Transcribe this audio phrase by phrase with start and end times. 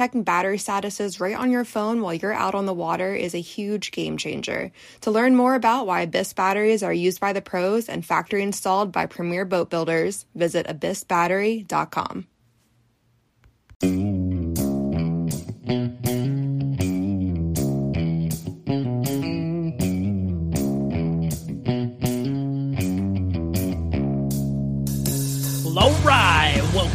[0.00, 3.38] checking battery statuses right on your phone while you're out on the water is a
[3.38, 4.72] huge game changer.
[5.02, 8.92] To learn more about why Abyss batteries are used by the pros and factory installed
[8.92, 12.26] by premier boat builders, visit abyssbattery.com.
[25.76, 26.29] All right.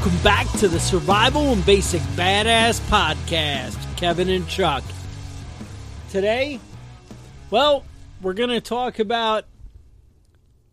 [0.05, 3.75] Welcome back to the Survival and Basic Badass Podcast.
[3.97, 4.83] Kevin and Chuck.
[6.11, 6.59] Today,
[7.49, 7.83] well,
[8.21, 9.45] we're going to talk about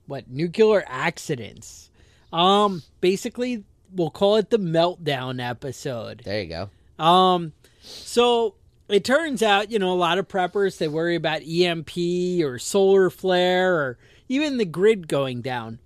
[0.04, 1.90] what nuclear accidents.
[2.30, 6.20] Um, basically, we'll call it the meltdown episode.
[6.26, 7.02] There you go.
[7.02, 8.56] Um, so
[8.90, 11.96] it turns out, you know, a lot of preppers they worry about EMP
[12.44, 15.78] or solar flare or even the grid going down.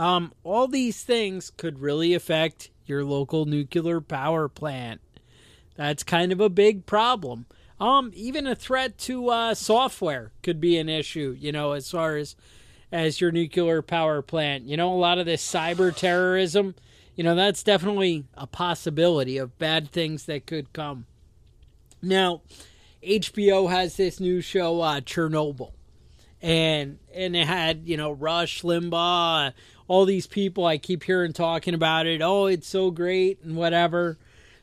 [0.00, 5.02] Um, all these things could really affect your local nuclear power plant.
[5.76, 7.44] That's kind of a big problem.
[7.78, 11.36] Um, even a threat to uh, software could be an issue.
[11.38, 12.34] You know, as far as
[12.90, 14.64] as your nuclear power plant.
[14.64, 16.74] You know, a lot of this cyber terrorism.
[17.14, 21.04] You know, that's definitely a possibility of bad things that could come.
[22.00, 22.40] Now,
[23.02, 25.72] HBO has this new show, uh, Chernobyl,
[26.40, 29.52] and and it had you know Rush Limbaugh,
[29.90, 32.22] all these people I keep hearing talking about it.
[32.22, 34.18] Oh, it's so great and whatever.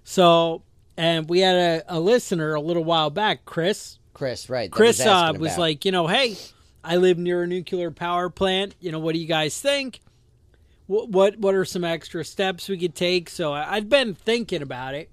[0.06, 0.62] So,
[0.96, 4.00] and we had a, a listener a little while back, Chris.
[4.14, 4.72] Chris, right?
[4.72, 6.38] Chris was, uh, was like, you know, hey,
[6.82, 8.76] I live near a nuclear power plant.
[8.80, 10.00] You know, what do you guys think?
[10.86, 13.30] What what what are some extra steps we could take?
[13.30, 15.10] So I- I'd been thinking about it,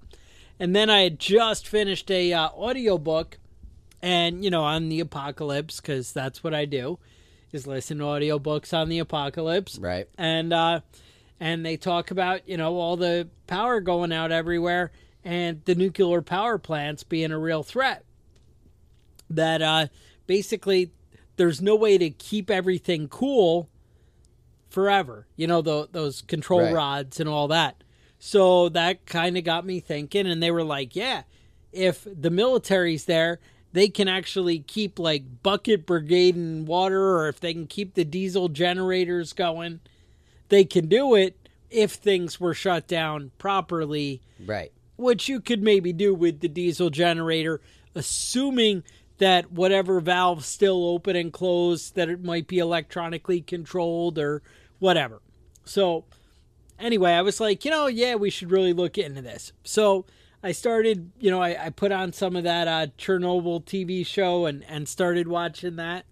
[0.61, 3.37] and then I had just finished a uh, audiobook,
[4.01, 6.99] and you know, on the apocalypse because that's what I do,
[7.55, 10.07] is listen to audiobooks on the apocalypse right?
[10.17, 10.81] and uh,
[11.39, 14.91] and they talk about you know all the power going out everywhere
[15.23, 18.03] and the nuclear power plants being a real threat.
[19.29, 19.87] That uh,
[20.27, 20.91] basically
[21.37, 23.67] there's no way to keep everything cool
[24.69, 25.25] forever.
[25.35, 26.73] You know tho- those control Right.
[26.73, 27.83] rods and all that.
[28.19, 31.23] So that kind of got me thinking, and they were like, "Yeah,
[31.71, 33.39] if the military's there."
[33.75, 38.05] They can actually keep like bucket brigade and water, or if they can keep the
[38.05, 39.81] diesel generators going,
[40.47, 41.35] they can do it
[41.69, 44.71] if things were shut down properly, Right.
[44.95, 47.59] which you could maybe do with the diesel generator,
[47.93, 48.83] assuming
[49.17, 54.41] that whatever valve's still open and closed, that it might be electronically controlled or
[54.79, 55.21] whatever.
[55.65, 56.05] So,
[56.79, 59.51] anyway, I was like, you know, yeah, we should really look into this.
[59.65, 60.05] So,
[60.45, 64.45] I started, you know, I, I put on some of that uh, Chernobyl TV show
[64.45, 66.05] and, and started watching that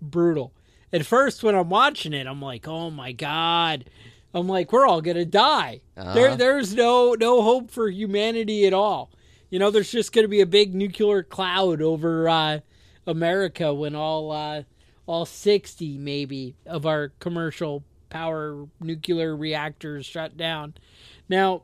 [0.00, 0.52] brutal.
[0.92, 3.84] At first, when I'm watching it, I'm like, "Oh my god!"
[4.34, 6.36] I'm like, "We're all gonna die." There, Uh-huh.
[6.36, 9.10] there's no no hope for humanity at all.
[9.48, 12.58] You know, there's just gonna be a big nuclear cloud over uh,
[13.06, 14.64] America when all uh,
[15.06, 20.74] all 60 maybe of our commercial power nuclear reactors shut down.
[21.28, 21.62] Now,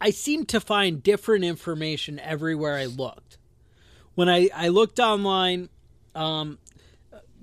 [0.00, 3.38] I seem to find different information everywhere I looked.
[4.14, 5.68] When I, I looked online,
[6.14, 6.58] um,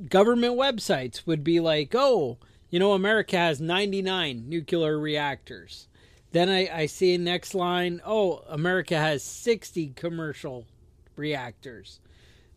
[0.10, 2.38] government websites would be like, oh,
[2.69, 5.88] you know, America has 99 nuclear reactors.
[6.31, 10.66] Then I, I see next line, oh, America has 60 commercial
[11.16, 12.00] reactors.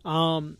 [0.05, 0.59] Um,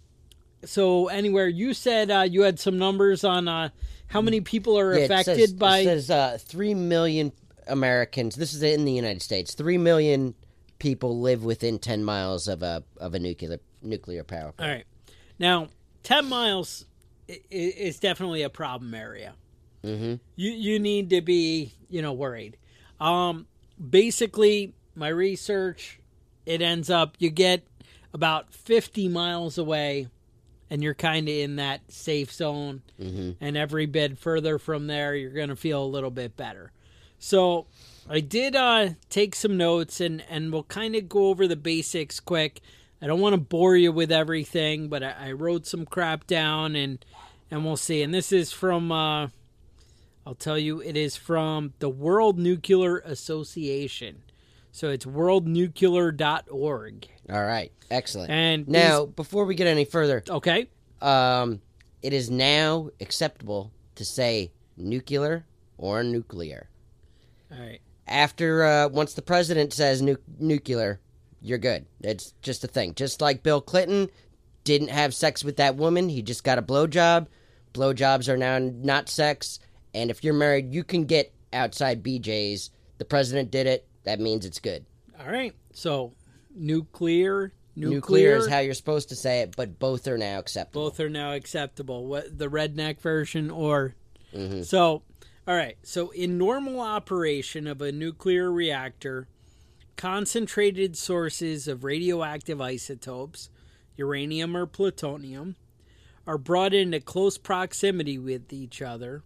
[0.65, 3.71] so anywhere you said uh, you had some numbers on uh,
[4.09, 7.33] how many people are Yeah, it affected says, by it says uh, three million
[7.69, 8.37] Americans.
[8.37, 9.55] This is in the United States.
[9.55, 10.35] Three million
[10.79, 14.71] people live within ten miles of a of a nuclear nuclear power plant.
[14.71, 14.85] right.
[15.39, 15.69] Now,
[16.03, 16.85] 10 miles
[17.29, 19.35] is definitely a problem area.
[19.85, 20.15] Mm-hmm.
[20.37, 22.57] You you need to be, you know, worried.
[23.01, 23.47] Um
[23.79, 26.01] basically, my research,
[26.47, 27.67] it ends up you get
[28.13, 30.09] about 50 miles away
[30.71, 32.83] and you're kind of in that safe zone.
[33.01, 33.33] Mm-hmm.
[33.41, 36.73] And every bit further from there, you're going to feel a little bit better.
[37.19, 37.67] So
[38.09, 42.21] I did uh, take some notes and, and we'll kind of go over the basics
[42.21, 42.61] quick.
[43.01, 46.75] I don't want to bore you with everything, but I, I wrote some crap down
[46.77, 47.05] and
[47.51, 48.03] and we'll see.
[48.03, 49.29] And this is from uh,
[50.27, 54.23] I'll tell you, it is from the World Nuclear Association.
[54.73, 57.07] So it's worldnuclear.org.
[57.31, 58.31] All right, excellent.
[58.31, 60.69] And now, before we get any further, Okay.
[61.01, 61.61] um,
[62.03, 65.47] it is now acceptable to say nuclear
[65.79, 66.69] or nuclear.
[67.53, 67.81] All right.
[68.07, 71.01] After uh, once the president says nu- nuclear,
[71.41, 71.87] you're good.
[72.01, 72.95] It's just a thing.
[72.95, 74.09] Just like Bill Clinton
[74.65, 77.27] didn't have sex with that woman, he just got a blowjob.
[77.75, 79.61] Blowjobs are now not sex,
[79.95, 82.71] and if you're married, you can get outside BJ's.
[82.99, 83.87] The president did it.
[84.05, 84.85] That means it's good.
[85.21, 85.55] All right.
[85.73, 86.15] So
[86.55, 90.85] nuclear, nuclear, Nuclear is how you're supposed to say it, but both are now acceptable.
[90.91, 92.07] both are now acceptable.
[92.07, 93.95] What the redneck version or
[94.35, 94.65] Mhm.
[94.65, 95.03] so
[95.49, 95.79] all right.
[95.83, 99.29] So in normal operation of a nuclear reactor,
[99.97, 103.49] concentrated sources of radioactive isotopes,
[103.97, 105.57] uranium or plutonium,
[106.27, 109.23] are brought into close proximity with each other.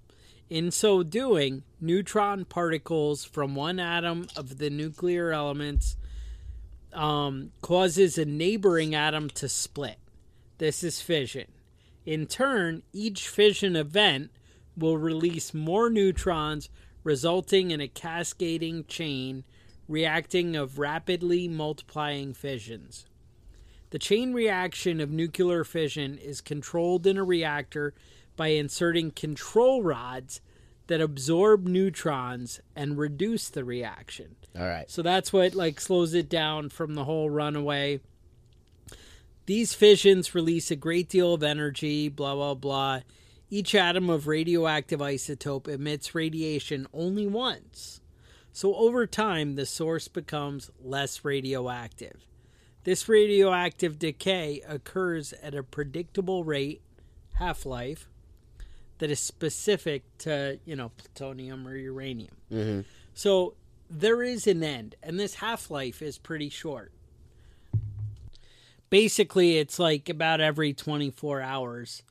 [0.49, 5.97] In so doing, neutron particles from one atom of the nuclear elements
[6.93, 9.99] um, causes a neighboring atom to split.
[10.59, 11.47] This is fission.
[12.07, 14.31] In turn, each fission event
[14.77, 16.69] will release more neutrons,
[17.05, 19.45] resulting in a cascading chain
[19.89, 23.07] reacting of rapidly multiplying fissions.
[23.91, 27.93] The chain reaction of nuclear fission is controlled in a reactor
[28.37, 30.41] by inserting control rods
[30.87, 34.37] that absorb neutrons and reduce the reaction.
[34.59, 34.91] All right.
[34.91, 38.01] So that's what like slows it down from the whole runaway.
[39.47, 43.01] These fissions release a great deal of energy, blah blah blah.
[43.53, 48.01] Each atom of radioactive isotope emits radiation only once.
[48.51, 52.25] So over time the source becomes less radioactive.
[52.85, 56.81] This radioactive decay occurs at a predictable rate,
[57.35, 58.09] half-life,
[58.97, 62.35] that is specific to, you know, plutonium or uranium.
[62.49, 62.81] hmm
[63.13, 63.53] So
[63.91, 66.91] there is an end, and this half life is pretty short.
[68.89, 72.03] Basically, it's like about every 24 hours.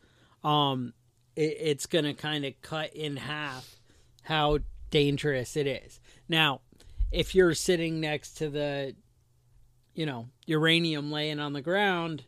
[0.44, 0.94] Um,
[1.36, 3.76] it, it's going to kind of cut in half
[4.24, 6.00] how dangerous it is.
[6.30, 6.62] Now,
[7.12, 8.96] if you're sitting next to the,
[9.94, 12.24] you know, uranium laying on the ground,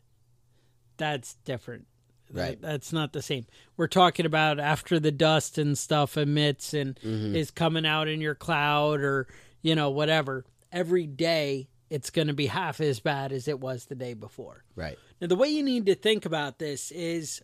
[0.98, 1.86] that's different.
[2.32, 2.62] That- Right.
[2.62, 3.46] that's not the same.
[3.78, 7.36] We're talking about after the dust and stuff emits and mm-hmm.
[7.36, 9.28] is coming out in your cloud or,
[9.62, 10.44] you know, whatever.
[10.72, 14.64] Every day it's going to be half as bad as it was the day before.
[14.76, 14.98] Right.
[15.22, 17.44] Now, the way you need to think about this is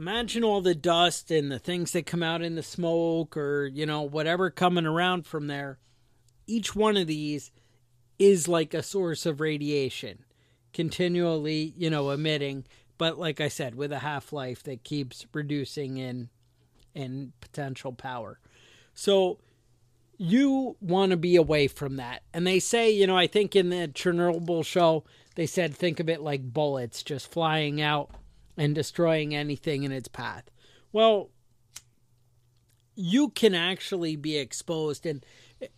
[0.00, 3.84] imagine all the dust and the things that come out in the smoke or, you
[3.84, 5.78] know, whatever coming around from there.
[6.46, 7.50] Each one of these
[8.18, 10.24] is like a source of radiation,
[10.72, 12.64] continually, you know, emitting.
[12.96, 16.30] But like I said, with a half life that keeps reducing in
[16.94, 18.40] in potential power.
[18.94, 19.38] So
[20.16, 22.22] you want to be away from that.
[22.32, 26.08] And they say, you know, I think in the Chernobyl show, they said think of
[26.08, 28.10] it like bullets just flying out
[28.60, 30.44] and destroying anything in its path.
[30.92, 31.30] Well,
[32.94, 35.24] you can actually be exposed and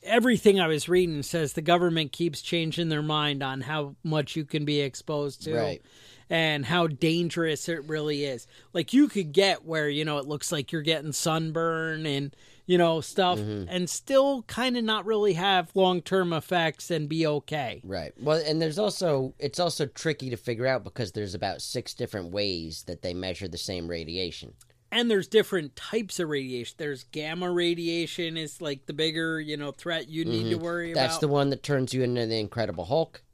[0.02, 4.44] everything I was reading says the government keeps changing their mind on how much you
[4.44, 5.82] can be exposed to Right.
[6.28, 8.48] and how dangerous it really is.
[8.72, 12.34] Like you could get where, you know, it looks like you're getting sunburn and,
[12.66, 17.80] you know, stuff and still kind of not really have long-term effects and be okay.
[17.84, 18.12] Right.
[18.20, 22.30] Well, and there's also it's also tricky to figure out because there's about six different
[22.32, 24.54] ways that they measure the same radiation.
[24.92, 26.74] and there's different types of radiation.
[26.78, 30.94] There's gamma radiation is like the bigger, you know, threat you need to worry Mm-hmm.
[30.94, 33.22] That's the one that turns you into the Incredible Hulk.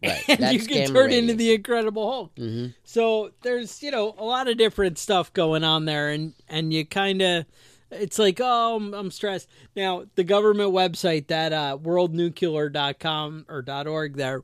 [0.00, 0.22] Right.
[0.28, 1.24] and That's you can turn radiation.
[1.24, 2.32] into the Incredible Hulk.
[2.38, 6.72] hmm So there's, you know, a lot of different stuff going on there and and
[6.72, 7.46] you kind of
[7.90, 9.48] it's like, oh, I'm, I'm stressed.
[9.74, 14.42] Now, the government website that uh worldnuclear.com or .org there,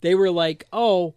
[0.00, 1.14] they were like, "Oh,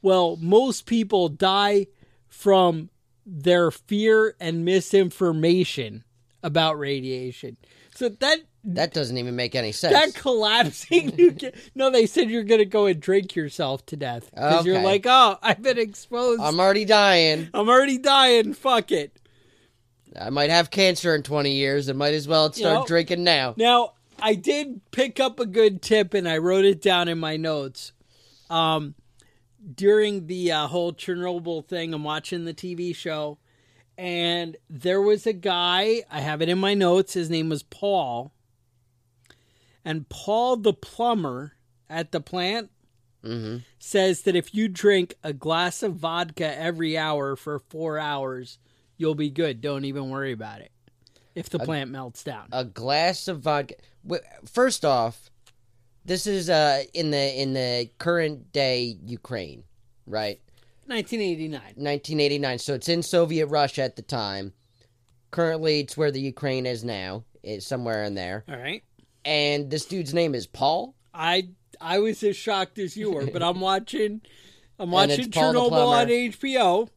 [0.00, 1.86] well, most people die
[2.28, 2.90] from
[3.24, 6.04] their fear and misinformation
[6.42, 7.56] about radiation."
[7.94, 9.92] So that That doesn't even make any sense.
[9.92, 11.52] that collapsing nuclear.
[11.74, 15.04] No, they said you're going to go and drink yourself to death because you're like,
[15.06, 16.40] "Oh, I've been exposed.
[16.40, 17.48] I'm already dying.
[17.54, 18.54] I'm already dying.
[18.54, 19.18] Fuck it.
[20.20, 21.88] I might have cancer in 20 years.
[21.88, 23.54] I might as well start know- drinking now.
[23.56, 27.36] Now, I did pick up a good tip and I wrote it down in my
[27.36, 27.92] notes.
[28.50, 28.94] Um,
[29.74, 33.38] during the uh, whole Chernobyl thing, I'm watching the TV show,
[33.96, 36.02] and there was a guy.
[36.10, 37.14] I have it in my notes.
[37.14, 38.32] His name was Paul,
[39.84, 41.54] and Paul the plumber
[41.88, 42.70] at the plant
[43.24, 43.58] Mm-hmm.
[43.78, 48.58] says that if you drink a glass of vodka every hour for four hours,
[49.02, 49.60] you'll be good.
[49.60, 50.70] Don't even worry about it.
[51.34, 53.74] If the plant melts down, A glass of vodka.
[54.46, 55.28] First off,
[56.04, 59.64] this is uh in the in the current day Ukraine,
[60.06, 60.40] right?
[60.86, 61.60] 1989.
[61.60, 62.58] 1989.
[62.58, 64.52] So it's in Soviet Russia at the time.
[65.30, 67.24] Currently, it's where the Ukraine is now.
[67.42, 68.44] It's somewhere in there.
[68.48, 68.82] All right.
[69.24, 70.94] And this dude's name is Paul.
[71.14, 71.48] I
[71.80, 74.20] I was as shocked as you were, but I'm watching
[74.78, 76.88] I'm watching Chernobyl on HBO,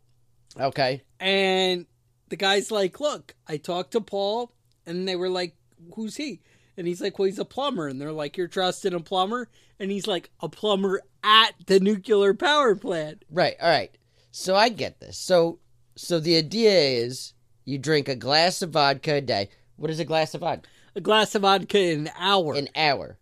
[0.60, 1.02] Okay.
[1.20, 1.86] and
[2.30, 4.52] the guy's like, "Look, I talked to Paul,"
[4.86, 5.56] and they were like,
[5.96, 6.42] "Who's he?"
[6.78, 9.92] And he's like, "Well, he's a plumber," and they're like, "You're trusting a plumber?" And
[9.92, 13.56] he's like, "A plumber at the nuclear power plant." Right.
[13.62, 13.96] All right.
[14.32, 15.18] So I get this.
[15.18, 15.60] So
[15.96, 19.50] so the idea is you drink a glass of vodka a day.
[19.78, 20.68] What is a glass of vodka?
[20.96, 23.18] A glass of vodka in an hour An hour.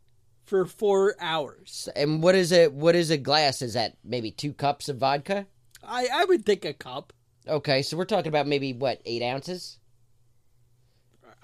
[0.46, 1.90] for four hours.
[1.96, 2.74] And what is it?
[2.74, 3.62] What is a glass?
[3.62, 5.46] Is that maybe two cups of vodka?
[5.84, 7.14] I I would think a cup.
[7.48, 9.80] Okay, so we're talking about maybe what eight ounces,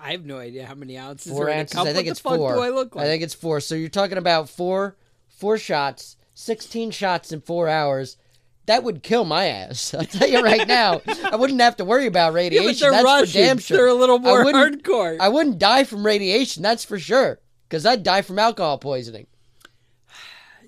[0.01, 1.77] I have no idea how many ounces four are in a ounces.
[1.77, 2.57] I think it's four.
[2.59, 3.05] I look like?
[3.05, 3.59] I think it's four.
[3.59, 4.95] So you're talking about four,
[5.27, 8.17] four shots, sixteen shots in four hours.
[8.65, 9.93] That would kill my ass.
[9.97, 11.01] I'll tell you right now.
[11.23, 12.67] I wouldn't have to worry about yeah, radiation.
[12.67, 13.31] but they're that's Russians.
[13.31, 13.77] for damn sure.
[13.77, 15.17] They're a little more wouldn't- hardcore.
[15.19, 16.63] I wouldn't die from radiation.
[16.63, 17.39] That's for sure.
[17.67, 19.27] Because I'd die from alcohol poisoning.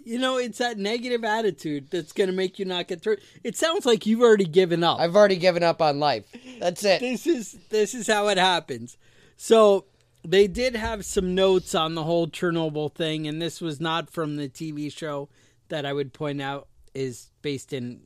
[0.03, 3.17] You know, it's that negative attitude that's going to make you not get through.
[3.43, 4.99] It sounds like you've already given up.
[4.99, 6.25] I've already given up on life.
[6.59, 6.99] That's it.
[6.99, 8.97] this is this is how it happens.
[9.37, 9.85] So
[10.27, 14.35] they did have some notes on the whole Chernobyl thing, and this was not from
[14.35, 15.29] the TV show
[15.69, 18.01] that I would point out is based in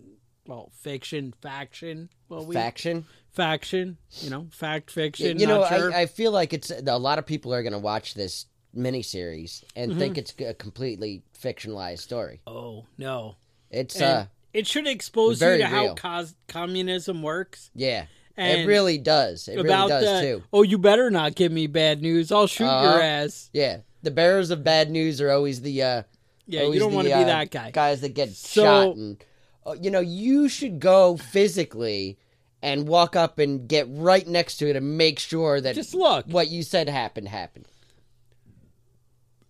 [0.48, 2.10] well fiction, faction.
[2.30, 3.06] Well, we Faction.
[3.32, 3.98] faction.
[4.22, 5.40] You know, fact fiction.
[5.40, 5.94] you know, sure.
[5.94, 8.46] I, I feel like it's a lot of people are going to watch this
[8.76, 10.00] miniseries and Mm-hmm.
[10.00, 12.42] think it's a completely fictionalized story.
[12.48, 13.36] oh no.
[13.72, 17.72] It's And uh, it should expose you to how cos- communism works.
[17.74, 18.06] yeah,
[18.38, 19.48] And it really does.
[19.48, 20.44] It about really does the too.
[20.54, 22.32] oh, you better not give me bad news.
[22.32, 22.94] I'll shoot Uh-huh.
[22.94, 23.50] your ass.
[23.54, 26.04] Yeah, the bearers of bad news are always the uh,
[26.46, 27.72] Yeah, you don't want to uh, be that guy.
[27.72, 29.18] Guys that get So- shot and
[29.66, 32.18] uh, you know you should go physically
[32.62, 36.26] and walk up and get right next to it and make sure that Just look.
[36.28, 37.66] what you said happened happened.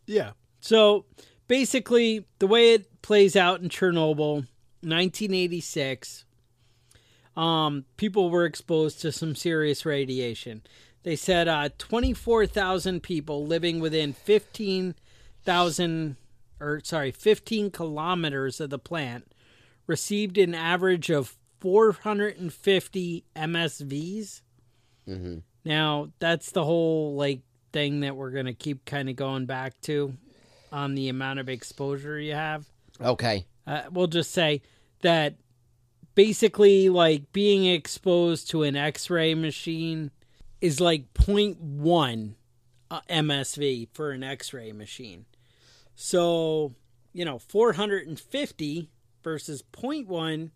[0.05, 0.31] Yeah.
[0.59, 1.05] So
[1.47, 4.47] basically, the way it plays out in Chernobyl,
[4.81, 6.25] 1986,
[7.35, 10.61] um, people were exposed to some serious radiation.
[11.03, 16.15] They said uh, 24,000 people living within 15,000,
[16.59, 19.31] or sorry, 15 kilometers of the plant
[19.85, 24.41] received an average of 450 MSVs.
[25.07, 25.37] Mm-hmm.
[25.63, 27.41] Now, that's the whole like
[27.75, 30.13] thing that we're going to keep kind of going back to
[30.71, 32.65] on the amount of exposure you have.
[33.01, 33.45] Okay.
[33.67, 34.61] Uh, we'll just say
[35.01, 35.35] that
[36.15, 40.09] basically like being exposed to an x-ray machine
[40.61, 42.35] is like 0.1
[42.89, 45.25] uh, MSV for an x-ray machine.
[45.95, 46.75] So,
[47.11, 48.89] you know, 450
[49.21, 50.51] versus 0.1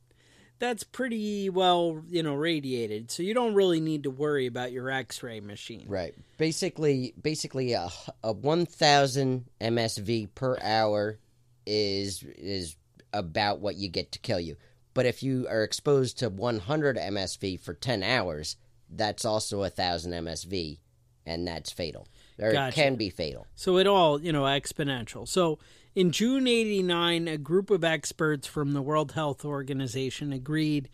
[0.59, 3.09] that's pretty well, you know, radiated.
[3.11, 5.85] So you don't really need to worry about your x-ray machine.
[5.87, 6.13] Right.
[6.37, 7.89] Basically, basically a,
[8.23, 11.17] a 1000 MSV per hour
[11.65, 12.75] is is
[13.13, 14.57] about what you get to kill you.
[14.93, 18.57] But if you are exposed to 100 MSV for 10 hours,
[18.89, 20.79] that's also a 1000 MSV
[21.25, 22.07] and that's fatal.
[22.39, 22.67] Or Gotcha.
[22.69, 23.45] it can be fatal.
[23.55, 25.27] So it all, you know, exponential.
[25.27, 25.59] So
[25.99, 30.87] in June 89, a group of experts from the World Health Organization agreed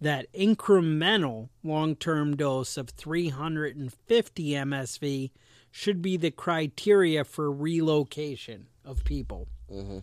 [0.00, 5.30] that incremental long-term dose of 350 MSV
[5.70, 9.46] should be the criteria for relocation of people.
[9.70, 10.02] Mhm.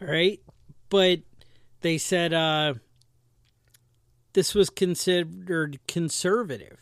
[0.00, 0.40] All right?
[0.88, 1.20] But
[1.82, 2.74] they said uh
[4.32, 6.78] this was considered conservative.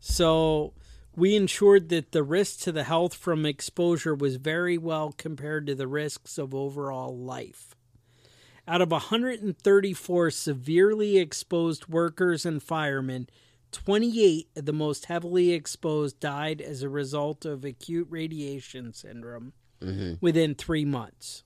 [0.00, 0.74] So
[1.16, 5.74] we ensured that the risk to the health from exposure was very well compared to
[5.74, 7.74] the risks of overall life.
[8.66, 13.28] Out of 134 severely exposed workers and firemen,
[13.72, 19.52] 28 of the most heavily exposed died as a result of acute radiation syndrome
[19.82, 20.14] mm-hmm.
[20.20, 21.42] within three months.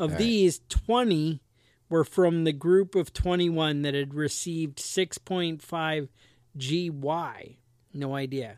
[0.00, 1.40] Of these, 20
[1.88, 6.08] were from the group of 21 that had received 6.5
[6.56, 7.56] GY.
[7.94, 8.56] No idea.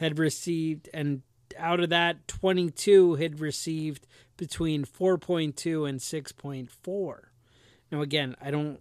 [0.00, 1.20] Had received, and
[1.58, 4.06] out of that, 22 had received
[4.38, 7.18] between 4.2 and 6.4.
[7.92, 8.80] Now, again, I don't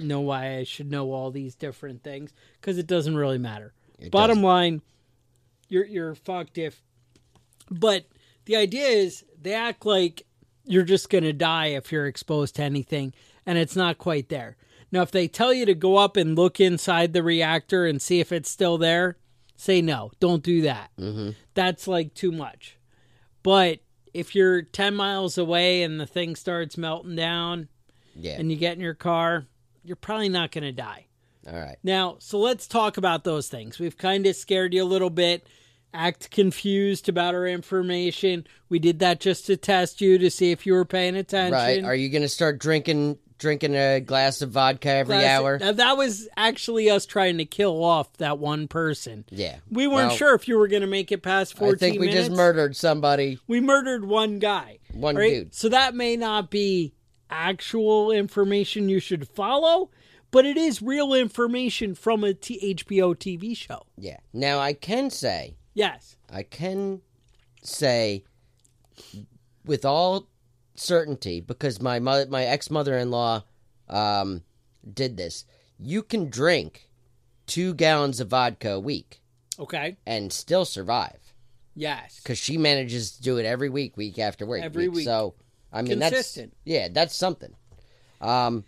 [0.00, 3.72] know why I should know all these different things because it doesn't really matter.
[4.00, 4.42] It Bottom doesn't.
[4.42, 4.82] line,
[5.68, 6.82] you're you're fucked if.
[7.70, 8.06] But
[8.46, 10.26] the idea is they act like
[10.64, 13.14] you're just gonna die if you're exposed to anything,
[13.46, 14.56] and it's not quite there.
[14.90, 18.18] Now, if they tell you to go up and look inside the reactor and see
[18.18, 19.16] if it's still there,
[19.58, 20.10] say no.
[20.20, 20.90] Don't do that.
[20.98, 21.30] Mm-hmm.
[21.52, 22.78] That's like too much.
[23.42, 23.80] But
[24.14, 27.68] if you're 10 miles away and the thing starts melting down
[28.16, 28.36] Yeah.
[28.38, 29.46] and you get in your car,
[29.84, 31.06] you're probably not going to die.
[31.46, 31.76] All right.
[31.82, 33.78] Now, so let's talk about those things.
[33.78, 35.46] We've kind of scared you a little bit.
[35.94, 38.46] Act confused about our information.
[38.68, 41.52] We did that just to test you to see if you were paying attention.
[41.54, 41.82] Right.
[41.84, 45.58] Are you going to start drinking drinking a glass of vodka every Classic- hour?
[45.58, 49.24] Now, that was actually us trying to kill off that one person.
[49.30, 49.56] Yeah.
[49.70, 52.00] We weren't Well, sure if you were going to make it past 14 I think
[52.00, 52.26] we minutes.
[52.28, 53.38] just murdered somebody.
[53.46, 54.78] We murdered one guy.
[54.92, 55.30] One right?
[55.30, 55.54] dude.
[55.54, 56.94] So that may not be
[57.30, 59.90] actual information you should follow,
[60.30, 63.84] but it is real information from a T- HBO TV show.
[63.96, 64.16] Yeah.
[64.32, 66.16] Now I can say, Yes.
[66.32, 67.02] I can
[67.62, 68.24] say
[69.64, 70.28] with all
[70.78, 73.44] certainty because my mother, my ex mother in law,
[73.88, 74.42] um,
[74.94, 75.44] did this.
[75.78, 76.88] You can drink
[77.46, 79.20] two gallons of vodka a week
[79.58, 79.96] Okay.
[80.06, 81.32] and still survive
[81.74, 82.20] Yes.
[82.22, 84.62] because she manages to do it every week, week after week.
[84.62, 85.04] Every week.
[85.04, 85.34] So
[85.72, 86.52] I mean, Consistent.
[86.52, 87.54] that's yeah, that's something.
[88.20, 88.64] Um,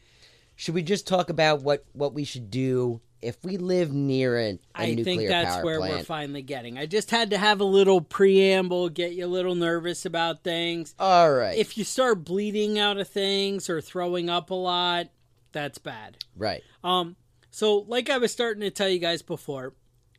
[0.57, 4.51] should we just talk about what what we should do if we live near a,
[4.53, 6.79] a I nuclear think that's where we're finally getting.
[6.79, 10.95] I just had to have a little preamble, get you a little nervous about things.
[10.99, 15.09] All right, If you start bleeding out of things or throwing up a lot,
[15.53, 16.17] that's bad.
[16.37, 17.17] right, Um,
[17.51, 19.75] so like I was starting to tell you guys before,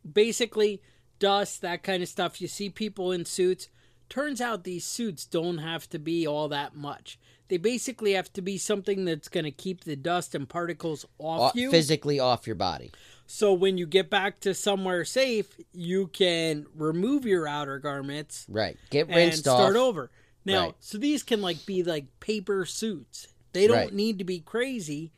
[0.10, 0.82] basically
[1.20, 2.42] dust, that kind of stuff.
[2.42, 3.70] You see people in suits.
[4.10, 7.18] Turns out these suits don't have to be all that much.
[7.52, 11.52] They basically have to be something that's going to keep the dust and particles off
[11.54, 11.70] O- you.
[11.70, 12.92] physically off your body.
[13.28, 18.78] so when you get back to somewhere safe, you can remove your outer garments Right,
[18.90, 19.82] get and rinsed start off.
[19.82, 20.12] over.
[20.46, 20.76] Now, Right.
[20.80, 23.28] so these can like be like paper suits.
[23.52, 23.94] They don't Right.
[23.94, 25.12] need to be crazy.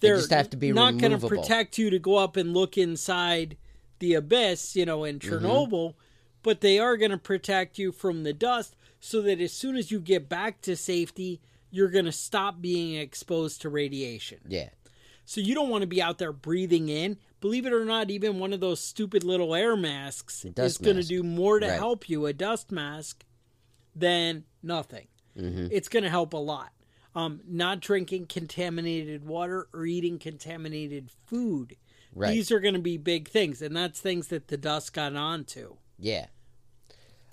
[0.00, 2.52] They They're just have to be not going to protect you to go up and
[2.52, 3.56] look inside
[4.00, 5.46] the abyss, you know, in Mm-hmm.
[5.46, 5.94] Chernobyl,
[6.42, 9.92] but they are going to protect you from the dust so that as soon as
[9.92, 11.40] you get back to safety,
[11.72, 14.38] you're going to stop being exposed to radiation.
[14.46, 14.68] Yeah,
[15.24, 17.16] So you don't want to be out there breathing in.
[17.40, 21.02] Believe it or not, even one of those stupid little air masks is going to
[21.02, 21.74] do more to Right.
[21.78, 23.24] help you, a dust mask,
[23.96, 25.08] than nothing.
[25.36, 25.66] Mm-hmm.
[25.72, 26.70] It's going to help a lot.
[27.14, 31.76] Um, not drinking contaminated water or eating contaminated food.
[32.14, 32.30] Right.
[32.32, 35.76] These are going to be big things, and that's things that the dust got onto.
[35.98, 36.26] yeah.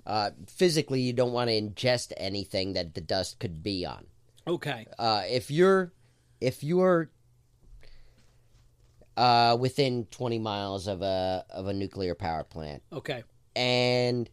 [0.06, 4.06] Uh, physically, you don't want to ingest anything that the dust could be on.
[4.46, 4.86] Okay.
[4.98, 5.92] uh, if you're
[6.40, 7.10] if you're
[9.16, 13.22] uh, within 20 miles of a of a nuclear power plant Okay.
[13.54, 14.30] and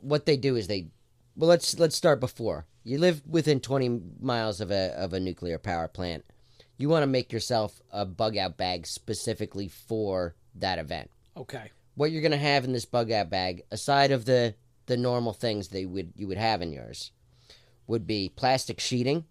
[0.00, 0.88] what they do is they
[1.36, 5.58] well let's let's start before you live within 20 miles of a of a nuclear
[5.58, 6.24] power plant
[6.76, 11.70] you want to make yourself a bug out bag specifically for that event Okay.
[11.94, 14.54] what you're going to have in this bug out bag aside of the
[14.86, 17.12] the normal things they would you would have in yours
[17.90, 19.24] would be plastic sheeting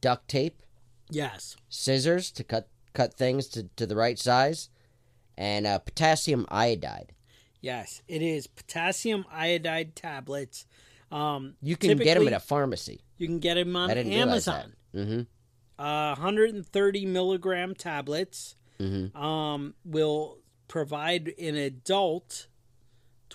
[0.00, 0.62] duct tape
[1.10, 1.56] Yes.
[1.68, 4.70] scissors to cut cut things to, to the right size,
[5.36, 7.12] and uh, potassium iodide.
[7.60, 8.02] Yes.
[8.08, 10.64] It is potassium iodide tablets.
[11.12, 13.02] Um, You can get them at a pharmacy.
[13.18, 14.72] You can get them on Amazon.
[14.94, 15.20] Mm-hmm.
[15.78, 19.14] Uh, 130 milligram tablets mm-hmm.
[19.16, 22.46] um, will provide an adult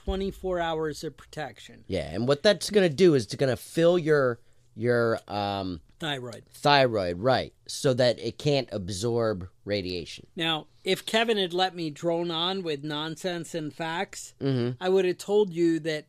[0.05, 1.83] 24 hours of protection.
[1.87, 4.39] Yeah, and what that's gonna do is it's gonna fill your
[4.75, 6.43] your um, Thyroid.
[6.53, 10.25] thyroid right, so that it can't absorb radiation.
[10.35, 14.81] Now, if Kevin had let me drone on with nonsense and facts, Mm-hmm.
[14.83, 16.05] I would have told you that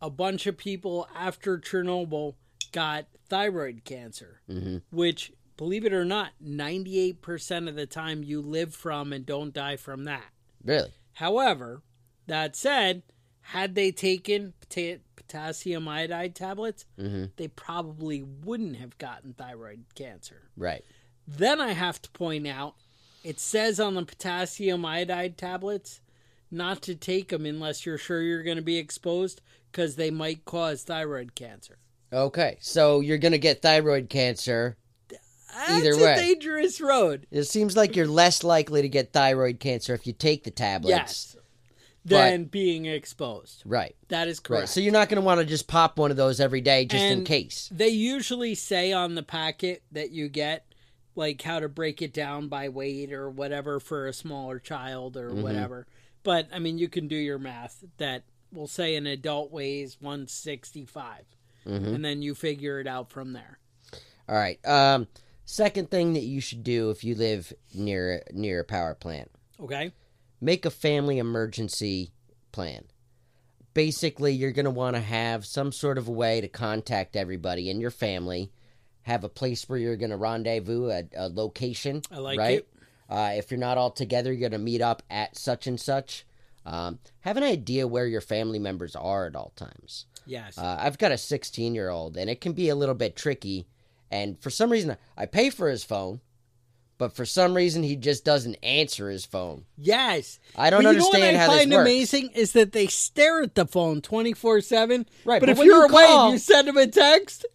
[0.00, 2.34] a bunch of people after Chernobyl
[2.70, 4.82] got thyroid cancer, Mhm.
[4.90, 9.76] which, believe it or not, 98% of the time you live from and don't die
[9.76, 10.26] from that.
[10.62, 10.92] Really?
[11.14, 11.82] However,
[12.28, 13.02] that said,
[13.40, 17.32] had they taken pota- potassium iodide tablets, Mhm.
[17.36, 20.48] they probably wouldn't have gotten thyroid cancer.
[20.56, 20.84] Right.
[21.26, 22.76] Then I have to point out
[23.24, 26.00] it says on the potassium iodide tablets
[26.50, 30.44] not to take them unless you're sure you're going to be exposed because they might
[30.46, 31.76] cause thyroid cancer.
[32.10, 34.78] Okay, so you're gonna get thyroid cancer.
[35.10, 36.14] That's Either a way.
[36.16, 37.26] dangerous road.
[37.30, 40.90] It seems like you're less likely to get thyroid cancer if you take the tablets.
[40.90, 41.36] Yes.
[42.08, 43.62] Than being exposed.
[43.64, 43.94] Right.
[44.08, 44.60] That is correct.
[44.60, 44.68] Right.
[44.68, 47.02] So you're not going to want to just pop one of those every day just
[47.04, 47.68] in case.
[47.72, 50.64] They usually say on the packet that you get
[51.14, 55.30] like how to break it down by weight or whatever for a smaller child or
[55.30, 55.42] Mm-hmm.
[55.42, 55.86] whatever.
[56.22, 61.24] But I mean, you can do your math that will say an adult weighs 165.
[61.66, 61.86] Mm-hmm.
[61.94, 63.58] And then you figure it out from there.
[64.28, 64.58] All right.
[64.66, 65.06] Um,
[65.44, 69.92] second thing that you should do if you live near near a power plant, Okay?
[70.40, 72.12] Make a family emergency
[72.52, 72.84] plan.
[73.74, 77.70] Basically, you're going to want to have some sort of a way to contact everybody
[77.70, 78.50] in your family.
[79.02, 82.02] Have a place where you're going to rendezvous, a, a location.
[82.10, 82.58] I like right?
[82.58, 82.68] it.
[83.08, 86.26] Uh, if you're not all together, you're going to meet up at such and such.
[86.66, 90.06] Um, have an idea where your family members are at all times.
[90.26, 90.58] Yes.
[90.58, 93.66] Uh, I've got a 16 year old, and it can be a little bit tricky.
[94.10, 96.20] And for some reason, I pay for his phone,
[96.98, 99.64] but for some reason, he just doesn't answer his phone.
[99.76, 100.38] yes.
[100.56, 103.54] I don't But you know what I how find amazing is that they stare at
[103.54, 105.06] the phone 24 7.
[105.24, 107.46] Right, But, but if you're you away call- and you send them a text,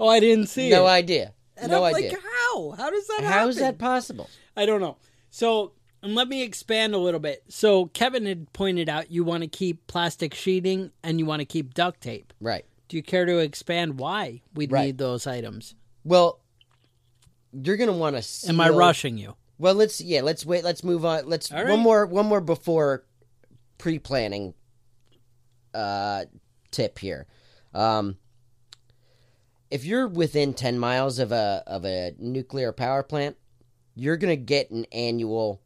[0.00, 0.90] oh, I didn't see No it.
[0.90, 1.34] idea.
[1.56, 2.12] And no I'm idea.
[2.12, 2.70] like, how?
[2.78, 3.78] How does that How is happen?
[3.78, 4.28] that possible?
[4.56, 4.96] I don't know.
[5.30, 7.42] So, and let me expand a little bit.
[7.48, 11.44] So, Kevin had pointed out you want to keep plastic sheeting and you want to
[11.46, 12.32] keep duct tape.
[12.40, 12.64] Right.
[12.88, 14.86] Do you care to expand why we'd Right.
[14.86, 15.74] need those items?
[16.04, 16.40] Well,
[17.52, 18.48] you're gonna want to.
[18.48, 19.36] Am I rushing you?
[19.58, 20.22] Well, let's yeah.
[20.22, 20.64] Let's wait.
[20.64, 21.28] Let's move on.
[21.28, 22.06] Let's one more.
[22.06, 23.04] One more before
[23.78, 24.54] pre-planning.
[25.74, 26.24] Uh,
[26.70, 27.26] tip here.
[27.72, 28.16] Um,
[29.70, 33.36] if you're within ten miles of a of a nuclear power plant,
[33.94, 35.60] you're gonna get an annual.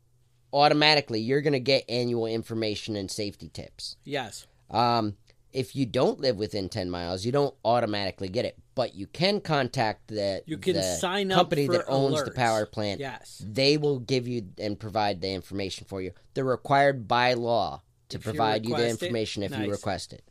[0.52, 3.96] Automatically, you're gonna get annual information and safety tips.
[4.04, 4.46] Yes.
[4.70, 5.16] Um,
[5.52, 9.40] if you don't live within 10 miles, you don't automatically get it, but you can
[9.40, 13.00] contact the, You can the sign up company that owns the power plant.
[13.00, 13.42] Yes.
[13.44, 16.12] They will give you and provide the information for you.
[16.34, 20.12] They're required by law to If provide you the request it, information if you request
[20.12, 20.22] it.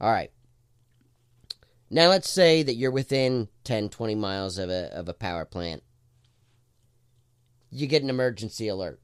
[0.00, 0.32] All right.
[1.88, 5.84] Now let's say that you're within 10, 20 miles of a, of a power plant.
[7.70, 9.00] You get an emergency alert,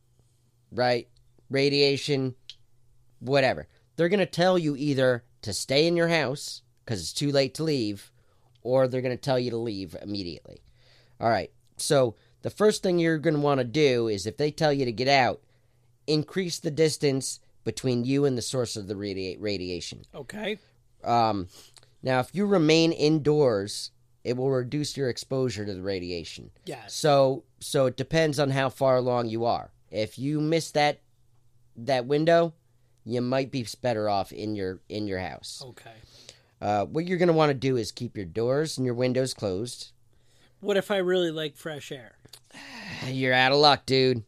[0.73, 1.09] right?
[1.49, 2.35] Radiation,
[3.21, 3.69] whatever.
[3.95, 7.55] They're going to tell you either to stay in your house because it's too late
[7.55, 8.11] to leave,
[8.65, 10.63] or they're going to tell you to leave immediately.
[11.21, 11.53] All right.
[11.77, 14.85] So the first thing you're going to want to do is if they tell you
[14.85, 15.41] to get out,
[16.09, 20.03] increase the distance between you and the source of the radi- radiation.
[20.15, 20.59] Okay.
[21.03, 21.49] Um,
[22.03, 23.91] now, if you remain indoors,
[24.25, 26.51] it will reduce your exposure to the radiation.
[26.65, 26.95] Yes.
[26.95, 29.71] So, so it depends on how far along you are.
[29.91, 31.01] If you miss that
[31.77, 32.55] that window,
[33.05, 35.63] you might be better off in your in your house.
[35.65, 35.95] Okay.
[36.61, 39.35] Uh, what you're going to want to do is keep your doors and your windows
[39.35, 39.93] closed.
[40.61, 42.17] What if I really like fresh air?
[43.07, 44.23] You're out of luck, dude.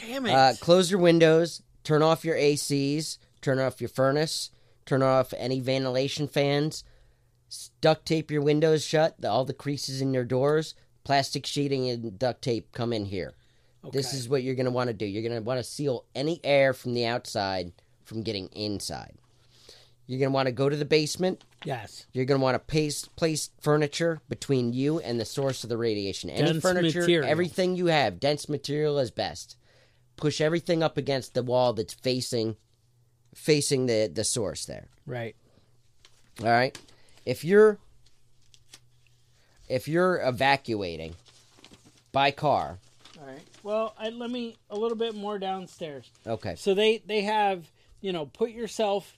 [0.00, 0.32] Damn it.
[0.32, 4.50] Uh, close your windows, turn off your ACs, turn off your furnace,
[4.86, 6.84] turn off any ventilation fans,
[7.80, 12.18] duct tape your windows shut, the, all the creases in your doors, plastic sheeting and
[12.18, 13.34] duct tape come in here.
[13.84, 13.98] Okay.
[13.98, 15.04] This is what you're going to want to do.
[15.04, 17.72] You're going to want to seal any air from the outside
[18.04, 19.14] from getting inside.
[20.06, 21.42] You're going to want to go to the basement.
[21.64, 22.06] yes.
[22.12, 25.78] You're going to want to place, place furniture between you and the source of the
[25.78, 26.28] radiation.
[26.30, 27.28] Any Dense furniture, material.
[27.30, 29.56] everything you have, dense material is best.
[30.16, 32.56] Push everything up against the wall that's facing
[33.34, 34.86] facing the the source there.
[35.06, 35.34] Right.
[36.40, 36.78] All right?
[37.26, 37.78] If you're
[39.68, 41.14] if you're evacuating
[42.12, 42.78] by car,
[43.20, 43.40] All right.
[43.62, 46.10] Well, I, let me a little bit more downstairs.
[46.26, 46.54] okay.
[46.56, 49.16] So they they have you know put yourself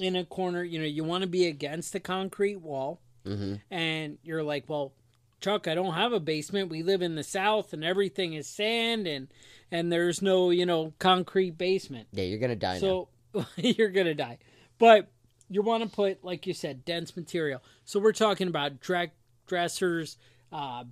[0.00, 0.62] in a corner.
[0.62, 4.92] You know you want to be against the concrete wall, hmm and you're like, well,
[5.40, 6.70] Chuck, I don't have a basement.
[6.70, 9.28] We live in the south, and everything is sand, and
[9.70, 12.08] and there's no you know concrete basement.
[12.12, 12.78] Yeah, you're going to die.
[12.78, 13.08] So
[13.56, 14.38] you're gonna die.
[14.78, 15.10] But
[15.48, 17.62] you want to put, like you said, dense material.
[17.84, 19.12] So we're talking about dre-
[19.46, 20.16] dressers,
[20.52, 20.84] uh,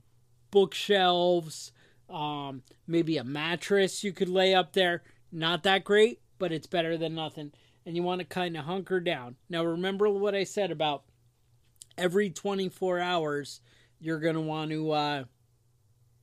[0.51, 1.73] bookshelves,
[2.11, 5.03] um, maybe a mattress you could lay up there.
[5.31, 7.53] Not that great, but it's better than nothing.
[7.89, 9.37] And you want to kind of hunker down.
[9.49, 11.05] Now remember what I said about
[11.97, 13.63] every 24 hours
[13.99, 15.25] you're going to want to uh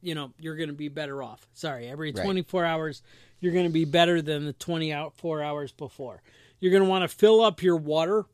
[0.03, 1.47] you know, you're going to be better off.
[1.53, 2.23] Sorry, every Right.
[2.23, 3.01] 24 hours
[3.39, 6.21] you're going to be better than the 24 hours before.
[6.59, 8.25] You're going to want to fill up your water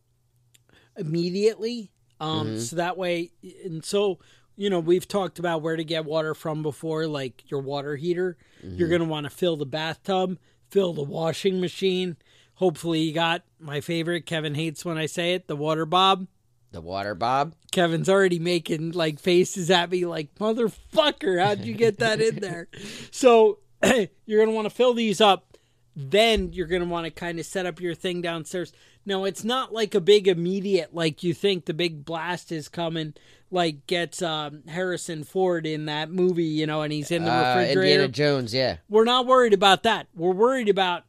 [0.97, 1.89] immediately
[2.19, 3.31] um so that way
[3.63, 4.19] and so
[4.57, 8.35] you know, we've talked about where to get water from before like your water heater.
[8.61, 10.37] You're going to want to fill the bathtub,
[10.69, 12.17] fill the washing machine.
[12.61, 16.27] Hopefully you got my favorite Kevin hates when I say it, the water bob.
[16.71, 17.55] The water bob.
[17.71, 22.67] Kevin's already making like faces at me like motherfucker how'd you get that in there
[23.11, 25.57] so you're going to want to fill these up
[25.95, 28.71] then you're going to want to kind of set up your thing downstairs.
[29.05, 33.13] No, it's not like a big immediate like you think the big blast is coming
[33.49, 37.55] like gets um, Harrison Ford in that movie, you know, and he's in the Uh,
[37.57, 37.81] refrigerator.
[38.03, 38.77] Indiana Jones, yeah.
[38.87, 40.07] We're not worried about that.
[40.15, 41.03] We're worried about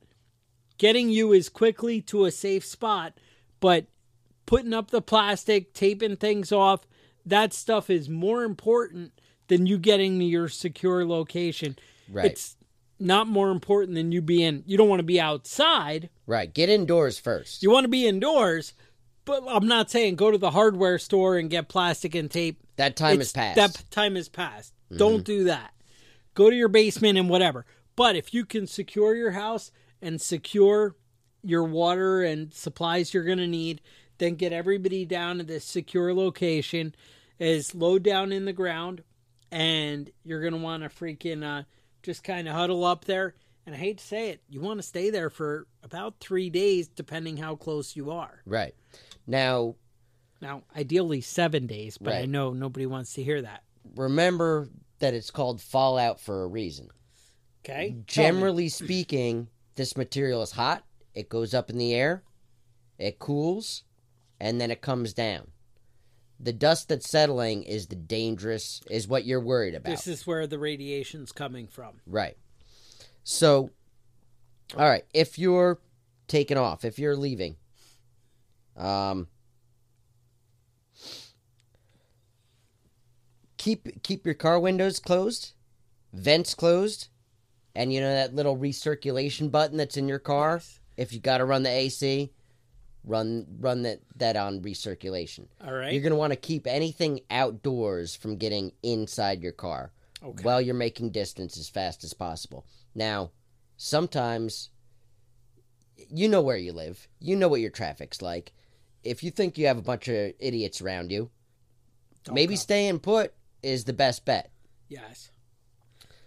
[0.78, 3.14] getting you as quickly to a safe spot,
[3.60, 3.86] but
[4.46, 6.86] putting up the plastic, taping things off,
[7.24, 9.12] that stuff is more important
[9.48, 11.76] than you getting to your secure location.
[12.10, 12.26] Right.
[12.26, 12.56] It's
[12.98, 16.08] not more important than you being you don't want to be outside.
[16.26, 16.52] Right.
[16.52, 17.62] Get indoors first.
[17.62, 18.74] You want to be indoors,
[19.24, 22.60] but I'm not saying go to the hardware store and get plastic and tape.
[22.76, 23.58] that time It's- passed.
[23.58, 23.72] Mm-hmm.
[23.72, 24.72] That time has passed.
[24.96, 25.72] Don't do that.
[26.34, 27.64] Go to your basement and whatever.
[27.96, 29.70] But if you can secure your house
[30.02, 30.94] and secure
[31.42, 33.80] your water and supplies you're going to need,
[34.18, 36.94] then get everybody down to this secure location
[37.38, 39.02] is low down in the ground
[39.50, 41.62] and you're going to want to freaking uh,
[42.02, 43.34] just kind of huddle up there.
[43.66, 46.88] And I hate to say it, you want to stay there for about three days,
[46.88, 48.42] depending how close you are.
[48.44, 48.74] right.
[49.26, 49.76] Now,
[50.40, 53.62] Now, ideally seven days, but I know nobody wants to hear that.
[53.94, 56.88] remember that it's called fallout for a reason.
[57.64, 57.94] Okay.
[58.06, 62.22] Generally speaking, this material is hot, it goes up in the air,
[62.98, 63.84] it cools,
[64.40, 65.48] and then it comes down.
[66.40, 69.90] The dust that's settling is the dangerous is what you're worried about.
[69.90, 72.00] This is where the radiation's coming from.
[72.06, 72.36] Right.
[73.22, 73.70] So,
[74.76, 75.78] all right, if you're
[76.26, 77.56] taking off, if you're leaving,
[78.76, 79.28] um,
[83.56, 85.52] keep keep your car windows closed,
[86.12, 87.08] vents closed,
[87.74, 90.56] and you know that little recirculation button that's in your car.
[90.56, 90.78] Yes.
[90.96, 92.30] If you got to run the AC,
[93.04, 95.46] run run that that on recirculation.
[95.64, 95.92] All right.
[95.92, 99.90] You're gonna want to keep anything outdoors from getting inside your car
[100.22, 100.42] okay.
[100.42, 102.64] while you're making distance as fast as possible.
[102.94, 103.30] Now,
[103.76, 104.70] sometimes
[106.10, 108.52] you know where you live, you know what your traffic's like.
[109.02, 111.30] If you think you have a bunch of idiots around you,
[112.24, 112.58] Don't maybe go.
[112.58, 113.32] staying put
[113.62, 114.50] is the best bet.
[114.88, 115.30] yes.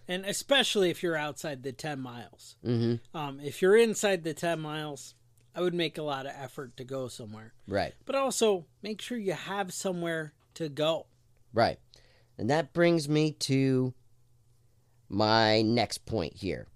[0.08, 2.56] And especially if you're outside the 10 miles.
[2.66, 3.18] Mm-hmm.
[3.18, 5.16] Um, if you're inside the 10 miles,
[5.56, 7.54] I would make a lot of effort to go somewhere.
[7.68, 11.08] Right, But also make sure you have somewhere to go.
[11.54, 11.80] right.
[12.38, 13.94] And that brings me to
[15.08, 16.68] my next point here.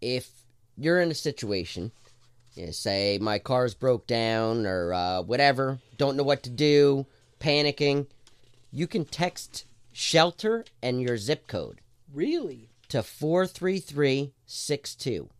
[0.00, 0.28] If
[0.76, 1.92] you're in a situation,
[2.54, 7.06] you say my car's broke down or uh, whatever, don't know what to do,
[7.38, 8.06] panicking,
[8.72, 11.80] you can text shelter and your zip code
[12.12, 12.68] Really?
[12.88, 15.30] to 43362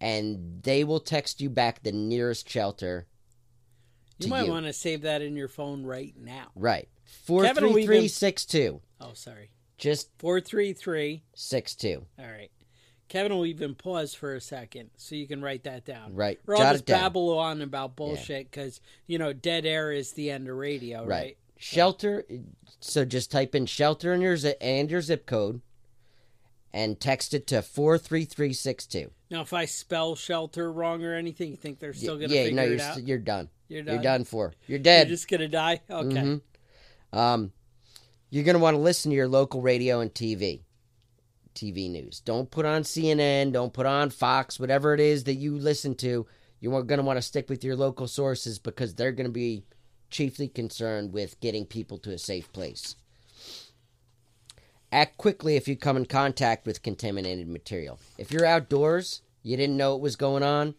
[0.00, 3.06] and they will text you back the nearest shelter
[4.18, 4.52] You might you.
[4.52, 6.50] want to save that in your phone right now.
[6.54, 6.88] right
[7.26, 9.50] Kevin, we've been- 43362 Oh, sorry.
[9.78, 12.06] just 43362.
[12.18, 12.50] All right.
[13.08, 16.14] Kevin will even pause for a second so you can write that down.
[16.14, 20.12] right Or I'll jot just babble on about bullshit because, you know, dead air is
[20.12, 21.08] the end of radio, right?
[21.08, 22.24] right shelter
[22.80, 25.60] so just type in shelter and your zip and your zip code
[26.72, 31.78] and text it to 43362 Now, if I spell shelter wrong or anything, you think
[31.78, 33.02] they're still going to yeah figure no it you're, out?
[33.04, 33.94] you're done You're done.
[33.94, 35.08] you're done for you're dead.
[35.08, 35.80] You're just going to die?
[35.88, 36.08] Okay.
[36.16, 36.40] Mhm.
[37.12, 37.52] Um,
[38.30, 40.62] you're going to want to listen to your local radio and TV.
[41.54, 42.18] TV news.
[42.18, 43.52] Don't put on CNN.
[43.52, 44.58] Don't put on Fox.
[44.58, 46.26] Whatever it is that you listen to,
[46.58, 49.62] you're going to want to stick with your local sources because they're going to be
[50.10, 52.96] chiefly concerned with getting people to a safe place.
[54.92, 57.98] Act quickly if you come in contact with contaminated material.
[58.16, 60.74] If you're outdoors, you didn't know what was going on,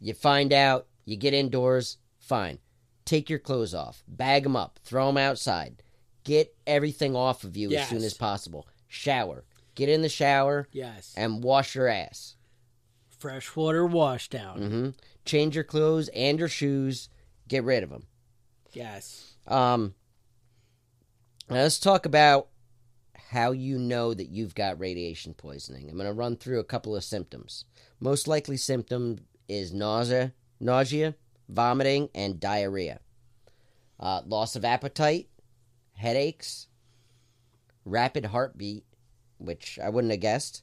[0.00, 2.58] you find out, you get indoors, fine
[3.04, 5.82] take your clothes off, bag them up, throw them outside,
[6.24, 8.66] get everything off of you as soon as possible.
[8.86, 11.14] Shower, get in the shower, Yes.
[11.16, 12.36] and wash your ass.
[13.08, 14.58] Freshwater wash down.
[14.58, 14.88] hmm
[15.24, 17.08] Change your clothes and your shoes.
[17.48, 18.04] Get rid of them.
[18.72, 19.34] Yes.
[19.46, 19.94] Um,
[21.48, 22.48] let's talk about
[23.30, 25.88] how you know that you've got radiation poisoning.
[25.88, 27.64] I'm going to run through a couple of symptoms.
[28.00, 31.14] Most likely symptom is nausea, nausea,
[31.48, 33.00] vomiting, and diarrhea.
[34.00, 35.28] Uh, loss of appetite,
[35.94, 36.68] headaches,
[37.84, 38.84] rapid heartbeat,
[39.38, 40.62] which I wouldn't have guessed,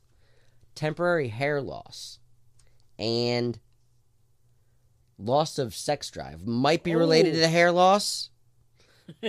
[0.73, 2.19] temporary hair loss,
[2.97, 3.59] and
[5.17, 6.45] loss of sex drive.
[6.45, 7.41] Might be related to Oh.
[7.41, 8.29] the hair loss,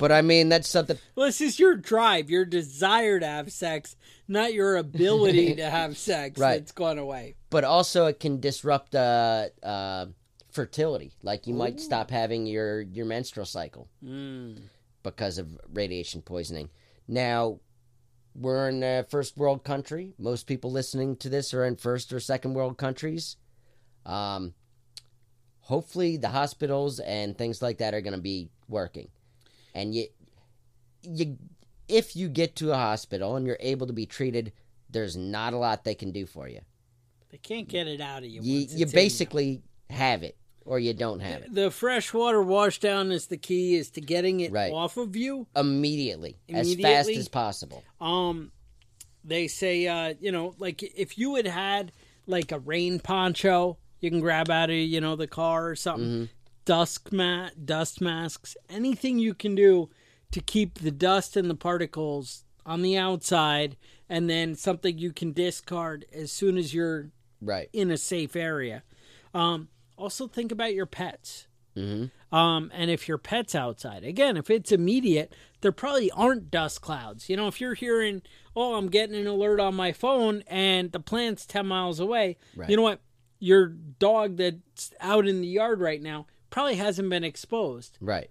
[0.00, 0.98] but I mean that's something.
[1.14, 3.96] Well, this is your drive, your desire to have sex,
[4.28, 6.58] not your ability to have sex Right.
[6.58, 7.36] that's gone away.
[7.50, 10.06] But also it can disrupt uh, uh,
[10.50, 11.12] fertility.
[11.22, 14.62] Like you might stop having your your menstrual cycle Mm.
[15.02, 16.70] because of radiation poisoning.
[17.08, 17.60] Now,
[18.34, 20.12] we're in a first world country.
[20.18, 23.36] Most people listening to this are in first or second world countries.
[24.04, 24.52] Um,
[25.66, 29.08] hopefully, the hospitals and things like that are going to be working.
[29.74, 30.06] And you,
[31.02, 31.36] you,
[31.88, 34.52] if you get to a hospital and you're able to be treated,
[34.88, 36.60] there's not a lot they can do for you.
[37.30, 38.40] They can't get it out of you.
[38.42, 43.36] You, you basically have it or you don't have it The freshwater washdown is the
[43.36, 44.72] key is to getting it Right.
[44.72, 45.46] off of you.
[45.56, 47.82] immediately, as fast as possible.
[48.00, 48.52] Um,
[49.24, 51.92] they say, uh, you know, like if you had had
[52.26, 56.06] like a rain poncho, you can grab out of you know the car or something.
[56.08, 56.24] Mm-hmm.
[56.64, 59.88] Dust mat, dust masks, anything you can do
[60.32, 63.76] to keep the dust and the particles on the outside,
[64.08, 67.68] and then something you can discard as soon as you're Right.
[67.72, 68.82] in a safe area.
[69.32, 71.46] Um, also, think about your pets.
[71.76, 72.34] Mm-hmm.
[72.34, 77.28] Um, and if your pet's outside, again, if it's immediate, there probably aren't dust clouds.
[77.28, 78.22] You know, if you're hearing,
[78.56, 82.68] oh, I'm getting an alert on my phone and the plant's 10 miles away, Right.
[82.70, 83.00] you know what?
[83.38, 87.98] Your dog that's out in the yard right now probably hasn't been exposed.
[88.00, 88.30] Right.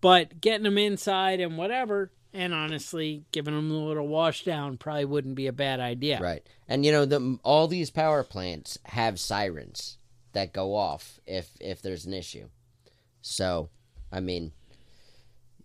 [0.00, 5.06] But getting them inside and whatever, and honestly, giving them a little wash down probably
[5.06, 6.20] wouldn't be a bad idea.
[6.20, 6.46] Right.
[6.68, 9.98] And you know, the all these power plants have sirens
[10.32, 12.48] that go off if if there's an issue.
[13.22, 13.70] So,
[14.12, 14.52] I mean,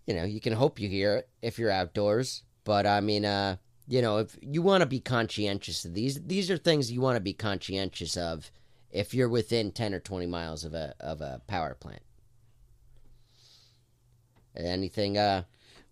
[0.06, 3.56] you know, you can hope you hear it if you're outdoors, but I mean, uh,
[3.86, 7.16] you know, if you want to be conscientious of these, these are things you want
[7.16, 8.50] to be conscientious of
[8.92, 12.02] if you're within 10 or 20 miles of a of a power plant.
[14.54, 15.44] Anything uh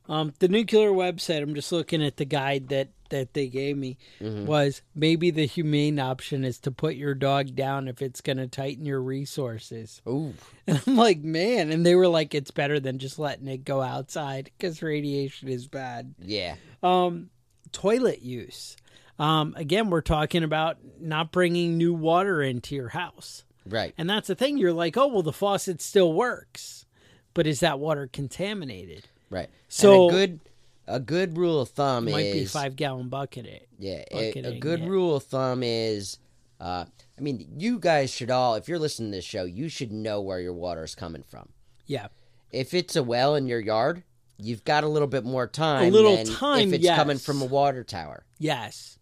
[0.08, 3.96] Um, the nuclear website, I'm just looking at the guide that, that they gave me,
[4.20, 8.46] was maybe the humane option is to put your dog down if it's going to
[8.48, 10.02] tighten your resources.
[10.08, 10.34] ooh,
[10.66, 11.70] And I'm like, man.
[11.70, 15.66] And they were like, it's better than just letting it go outside because radiation is
[15.68, 16.14] bad.
[16.18, 16.56] yeah.
[16.82, 17.30] Um,
[17.72, 18.76] toilet use.
[19.20, 23.44] Um, again, we're talking about not bringing new water into your house.
[23.66, 23.94] Right.
[23.98, 24.56] And that's the thing.
[24.56, 26.86] You're like, oh, well, the faucet still works.
[27.34, 29.06] But is that water contaminated?
[29.28, 29.50] Right.
[29.68, 30.40] So- and a good
[30.86, 33.68] a good rule of thumb might is be five gallon bucket it.
[33.78, 34.88] Yeah, a, a good yeah.
[34.88, 36.18] rule of thumb is,
[36.60, 36.84] uh,
[37.16, 40.20] I mean, you guys should all, if you're listening to this show, you should know
[40.20, 41.50] where your water is coming from.
[41.86, 42.08] Yeah.
[42.50, 44.02] If it's a well in your yard,
[44.36, 45.84] you've got a little bit more time.
[45.84, 48.24] A little than time, if it's coming from a water tower.
[48.38, 48.98] Yes.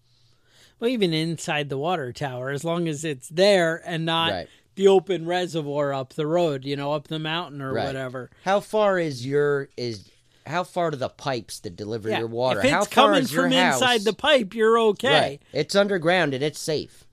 [0.80, 4.48] Well, even inside the water tower, as long as it's there and not Right.
[4.76, 7.86] the open reservoir up the road, you know, up the mountain or Right.
[7.86, 8.30] whatever.
[8.44, 10.08] How far is your is
[10.46, 12.20] how far do the pipes that deliver Yeah.
[12.20, 12.60] your water?
[12.60, 13.80] If it's how far coming is your from house?
[13.82, 15.10] inside the pipe, you're okay.
[15.12, 15.42] Right.
[15.52, 17.04] It's underground and it's safe.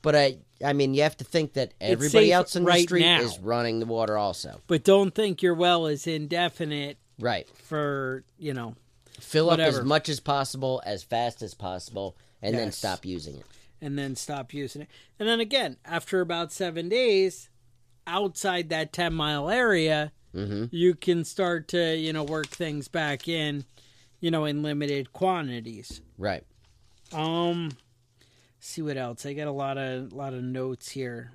[0.00, 3.20] But I, I mean, you have to think that everybody else in the street now.
[3.22, 4.60] is running the water also.
[4.68, 7.48] But don't think your well is indefinite Right.
[7.48, 8.76] for, you know,
[9.20, 13.46] Fill up as much as possible, as fast as possible, and then stop using it.
[13.80, 14.88] and then stop using it.
[15.18, 17.48] And then again, after about seven days,
[18.06, 20.64] outside that 10 mile area, Mm-hmm.
[20.74, 23.64] you can start to, you know, work things back in,
[24.18, 26.00] you know, in limited quantities.
[26.18, 26.42] Right.
[27.12, 27.70] Um,
[28.58, 29.24] see what else.
[29.26, 31.30] I got a lot of lot of notes here.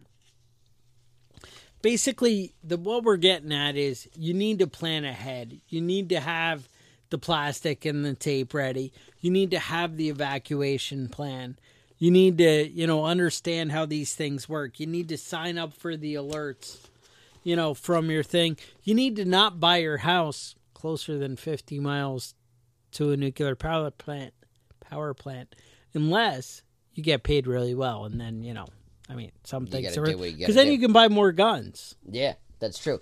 [1.81, 5.61] Basically, the what we're getting at is you need to plan ahead.
[5.69, 6.67] You need to have
[7.09, 8.91] the plastic and the tape ready.
[9.19, 11.57] You need to have the evacuation plan.
[11.97, 14.79] You need to, you know, understand how these things work.
[14.79, 16.77] You need to sign up for the alerts,
[17.43, 18.57] you know, from your thing.
[18.83, 22.33] You need to not buy your house closer than 50 miles
[22.91, 24.33] to a nuclear power plant
[24.79, 25.53] power plant
[25.93, 28.65] unless you get paid really well and then you know
[29.07, 30.71] i mean some things gotta do what you gotta because then do.
[30.71, 32.99] you can buy more guns Yeah, that's true.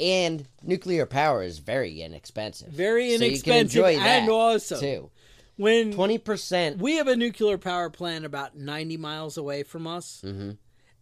[0.00, 2.68] And nuclear power is very inexpensive.
[2.68, 5.10] very So you can inexpensive enjoy that, and awesome too.
[5.56, 6.78] When Twenty percent.
[6.78, 10.50] we have a nuclear power plant about 90 miles away from us Mm-hmm.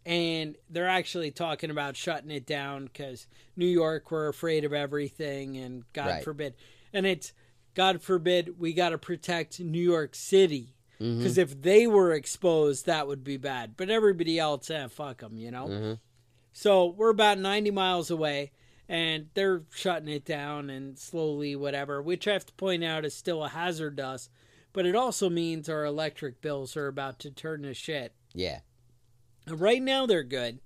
[0.04, 5.56] and they're actually talking about shutting it down because new york we're afraid of everything
[5.56, 6.24] and god Right.
[6.24, 6.54] forbid
[6.92, 7.32] and it's
[7.74, 11.18] god forbid we got to protect new york city Mm-hmm.
[11.18, 15.36] because if they were exposed that would be bad but everybody else eh, fuck them
[15.36, 15.98] you know Mhm.
[16.52, 18.52] so we're about 90 miles away
[18.88, 23.14] and they're shutting it down and slowly whatever which i have to point out is
[23.14, 24.28] still a hazard to us
[24.72, 28.60] but it also means our electric bills are about to turn to shit Yeah.
[29.48, 30.60] Right now they're good.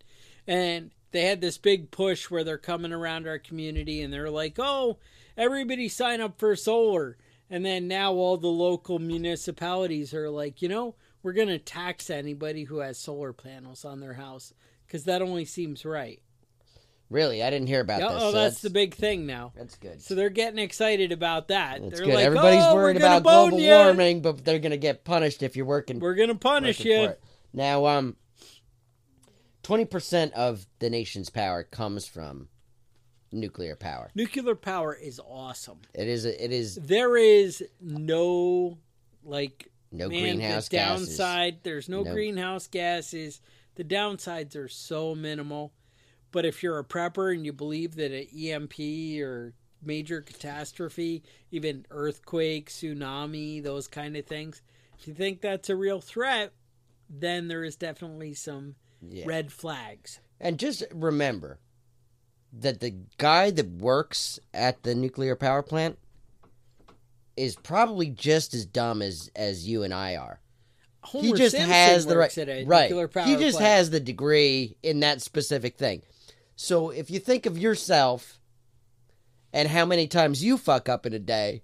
[0.47, 4.57] And they had this big push where they're coming around our community and they're like,
[4.59, 4.99] "Oh,
[5.37, 7.17] everybody sign up for solar."
[7.49, 12.11] And then now all the local municipalities are like, "You know, we're going to tax
[12.11, 14.53] anybody who has solar panels on their house
[14.87, 16.21] because that only seems right."
[17.09, 18.23] Really, I didn't hear about Yeah, this.
[18.23, 19.53] oh, so that's, the big thing now.
[19.57, 20.03] That's good.
[20.03, 21.81] So they're getting excited about that.
[21.81, 22.15] That's they're good.
[22.17, 23.85] like, Everybody's oh, worried about global ya.
[23.85, 26.01] warming, but they're going to get punished if you're working.
[26.01, 27.13] We're gonna punish you.
[27.53, 28.17] Now, um,
[29.63, 32.49] twenty percent of the nation's power comes from
[33.31, 34.11] nuclear power.
[34.15, 35.79] Nuclear power is awesome.
[35.95, 36.25] It is.
[36.25, 36.75] It is.
[36.75, 38.79] There is no
[39.25, 41.09] like no man, greenhouse the gases.
[41.09, 41.59] downside.
[41.63, 42.13] There's no, No.
[42.13, 43.41] greenhouse gases.
[43.77, 45.73] The downsides are so minimal.
[46.33, 48.79] But if you're a prepper and you believe that an EMP
[49.23, 54.63] or major catastrophe, even earthquake, tsunami, those kind of things,
[54.99, 56.53] if you think that's a real threat,
[57.09, 59.25] then there is definitely some Yeah.
[59.27, 60.19] red flags.
[60.41, 61.59] And just remember
[62.53, 65.99] that the guy that works at the nuclear power plant
[67.37, 70.41] is probably just as dumb as as you and I are.
[71.03, 72.91] Homer he just Simpson has the right, works at a right.
[72.91, 73.73] power He just plant.
[73.73, 76.03] has the degree in that specific thing.
[76.57, 78.41] So if you think of yourself
[79.53, 81.63] and how many times you fuck up in a day,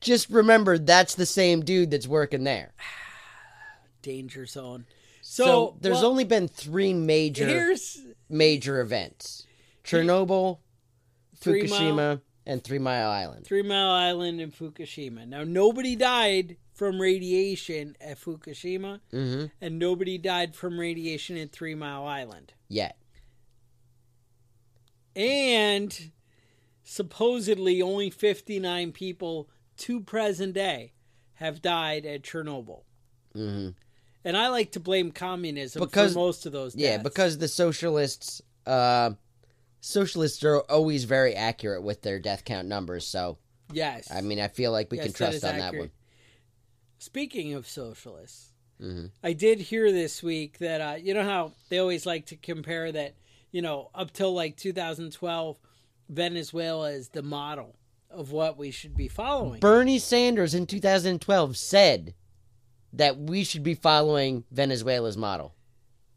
[0.00, 2.74] just remember that's the same dude that's working there.
[4.02, 4.86] danger zone.
[5.22, 9.46] So, So, there's well, only been three major here's major events:
[9.84, 10.58] Chernobyl,
[11.36, 13.44] Three Fukushima, Mile- and Three Mile Island.
[13.44, 15.26] Three Mile Island and Fukushima.
[15.26, 19.46] Now, nobody died from radiation at Fukushima, Mm-hmm.
[19.60, 22.52] and nobody died from radiation at Three Mile Island.
[22.68, 22.92] Yeah.
[25.16, 26.12] And
[26.84, 29.48] supposedly, only 59 people
[29.78, 30.92] to present day
[31.34, 32.82] have died at Chernobyl.
[33.34, 33.70] Mm-hmm.
[34.24, 36.82] And I like to blame communism Because- for most of those deaths.
[36.82, 39.12] Yeah, because the socialists, uh,
[39.80, 43.06] socialists are always very accurate with their death count numbers.
[43.06, 43.38] So
[43.72, 45.90] yes, I mean, I feel like we Yes, can that trust is on that one.
[46.98, 49.10] Speaking of socialists, Mhm.
[49.22, 52.90] I did hear this week that uh, you know how they always like to compare
[52.92, 53.14] that
[53.52, 55.56] you know up till like 2012,
[56.08, 57.76] Venezuela is the model
[58.10, 59.60] of what we should be following.
[59.60, 62.14] Bernie Sanders in 2012 said
[62.92, 65.54] that we should be following Venezuela's model.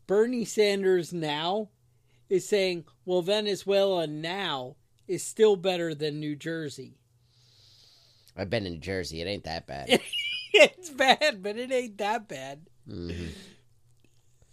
[0.08, 1.70] Bernie Sanders now
[2.30, 4.76] is saying, well, Venezuela now
[5.08, 6.96] is still better than New Jersey.
[8.38, 9.90] I've been in New Jersey; it ain't that bad.
[10.54, 12.62] it's bad, but it ain't that bad.
[12.88, 13.30] Mhm.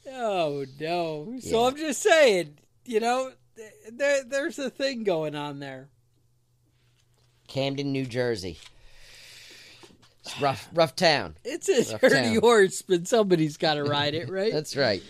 [0.09, 1.39] Oh no!
[1.41, 1.67] So Yeah.
[1.69, 3.33] I'm just saying, you know,
[3.93, 5.89] there there's a thing going on there.
[7.49, 8.59] Camden, New Jersey.
[10.21, 11.37] It's rough, rough town.
[11.45, 12.39] It's a dirty town.
[12.41, 14.53] horse, but somebody's got to ride it, right?
[14.53, 15.03] That's right.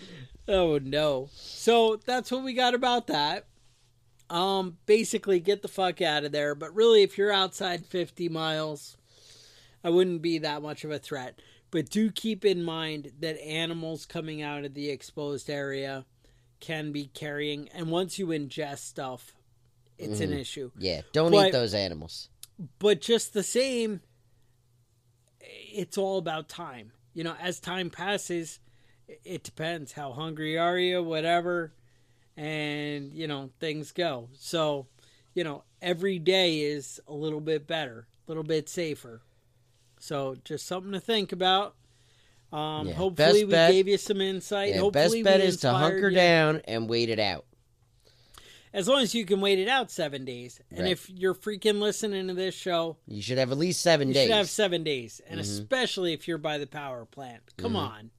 [0.47, 1.29] oh no!
[1.33, 3.47] So that's what we got about that.
[4.29, 6.53] Um, basically, get the fuck out of there.
[6.53, 8.97] But really, if you're outside 50 miles,
[9.83, 11.39] I wouldn't be that much of a threat.
[11.71, 16.05] But do keep in mind that animals coming out of the exposed area
[16.59, 19.33] can be carrying, and once you ingest stuff,
[19.97, 20.39] it's an mm.
[20.39, 20.71] issue.
[20.77, 22.29] Yeah, don't But- eat those animals.
[22.79, 24.01] but just the same
[25.39, 26.91] it's all about time.
[27.13, 28.59] You know as time passes
[29.23, 29.93] it depends.
[29.93, 31.01] How hungry are you?
[31.01, 31.73] Whatever.
[32.35, 34.29] And you know things go.
[34.33, 34.87] So
[35.33, 39.21] you know every day is a little bit better a little bit safer.
[39.99, 41.75] So just something to think about
[42.53, 45.71] um Yeah, hopefully we bet- gave you some insight Yeah, hopefully best bet is to
[45.71, 46.15] hunker you.
[46.15, 47.45] down and wait it out.
[48.73, 50.91] as long as you can wait it out seven days and Right.
[50.91, 54.27] if you're freaking listening to this show You should have at least seven You days.
[54.27, 55.43] should have seven days, and Mhm.
[55.43, 57.43] especially if you're by the power plant.
[57.57, 57.77] Come Mhm.
[57.89, 58.11] on,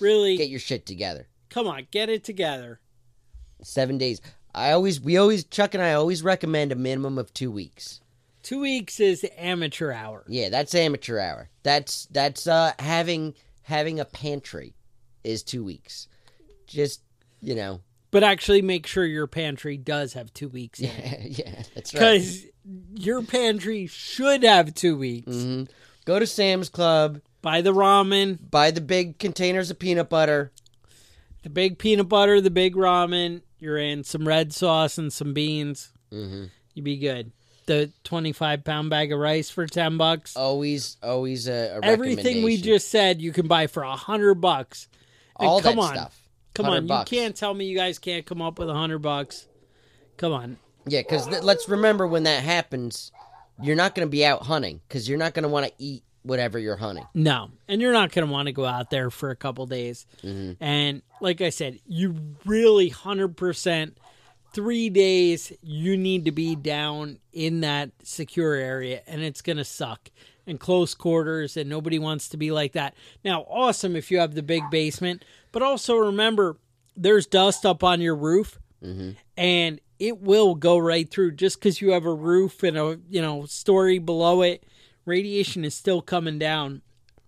[0.00, 0.36] really?
[0.36, 1.28] Get your shit together.
[1.50, 2.80] come on, get it together.
[3.62, 4.20] Seven days.
[4.54, 8.00] I always, we always, Chuck and I always recommend a minimum of two weeks.
[8.42, 10.24] Two weeks is amateur hour.
[10.28, 11.48] Yeah, that's amateur hour.
[11.62, 14.74] That's that's uh having having a pantry
[15.24, 16.08] is two weeks.
[16.66, 17.02] Just
[17.40, 21.92] you know, But actually, make sure your pantry does have two weeks yeah, yeah, that's
[21.94, 22.00] right.
[22.14, 22.46] because
[22.94, 25.32] your pantry should have two weeks.
[25.32, 25.64] hmm
[26.04, 30.52] Go to Sam's Club, Buy the ramen, buy the big containers of peanut butter.
[31.42, 33.42] the big peanut butter, the big ramen.
[33.58, 35.92] You're in some red sauce and some beans.
[36.10, 36.44] hmm
[36.74, 37.32] You'd be good.
[37.66, 40.36] The 25 pound bag of rice for 10 bucks.
[40.36, 44.88] Always, always a, a Everything we just said, you can buy for a hundred bucks.
[45.38, 46.20] And all come that on, stuff.
[46.54, 47.10] Come on, bucks.
[47.12, 49.46] you can't tell me you guys can't come up with a hundred bucks.
[50.16, 50.58] Come on.
[50.86, 53.12] Yeah, because th- let's remember when that happens,
[53.62, 56.02] you're not going to be out hunting because you're not going to want to eat
[56.24, 57.06] whatever you're hunting.
[57.14, 57.50] No.
[57.68, 60.06] And you're not going to want to go out there for a couple days.
[60.22, 60.56] Mhm.
[60.60, 63.92] And like I said, you really 100%
[64.54, 69.64] three days, you need to be down in that secure area and it's going to
[69.64, 70.10] suck.
[70.44, 72.94] And close quarters, and nobody wants to be like that.
[73.24, 76.56] Now, awesome if you have the big basement, but also remember
[76.96, 78.58] there's dust up on your roof.
[78.82, 79.10] Mm-hmm.
[79.36, 83.22] and it will go right through just because you have a roof and a you
[83.22, 84.64] know story below it.
[85.06, 86.82] Radiation is still coming down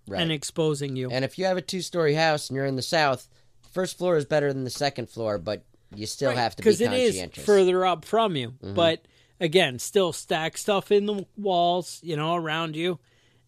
[0.08, 0.20] Right.
[0.20, 1.08] and exposing you.
[1.10, 3.28] And if you have a two story house and you're in the south,
[3.72, 5.62] first floor is better than the second floor, but
[5.94, 7.16] you still have to be because it is.
[7.16, 7.40] Mm-hmm.
[7.42, 8.54] further up from you.
[8.62, 9.04] But
[9.40, 12.98] again, still stack stuff in the walls, you know, around you,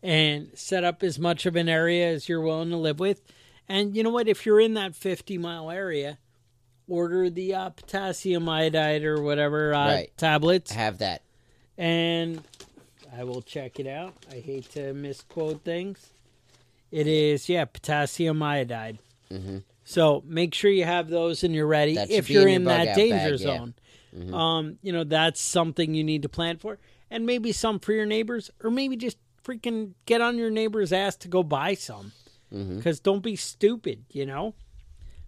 [0.03, 3.22] and set up as much of an area as you're willing to live with.
[3.68, 4.28] And you know what?
[4.28, 6.18] If you're in that 50 mile area,
[6.89, 10.16] order the uh, potassium iodide or whatever uh, Right.
[10.16, 11.22] tablets, have that.
[11.76, 12.43] and
[13.16, 14.14] I will check it out.
[14.30, 16.11] I hate to misquote things.
[16.93, 18.99] It is yeah, potassium iodide.
[19.89, 22.09] So make sure you have those and you're ready Mm-hmm.
[22.09, 23.59] That if you're in in, that danger bag, yeah.
[23.59, 24.28] Mm-hmm.
[24.30, 24.34] zone.
[24.34, 26.78] Um, you know that's something you need to plan for,
[27.11, 31.16] and maybe some for your neighbors, or maybe just freaking get on your neighbor's ass
[31.16, 32.12] to go buy some.
[32.53, 32.78] Mm-hmm.
[32.78, 34.55] Because don't be stupid, you know.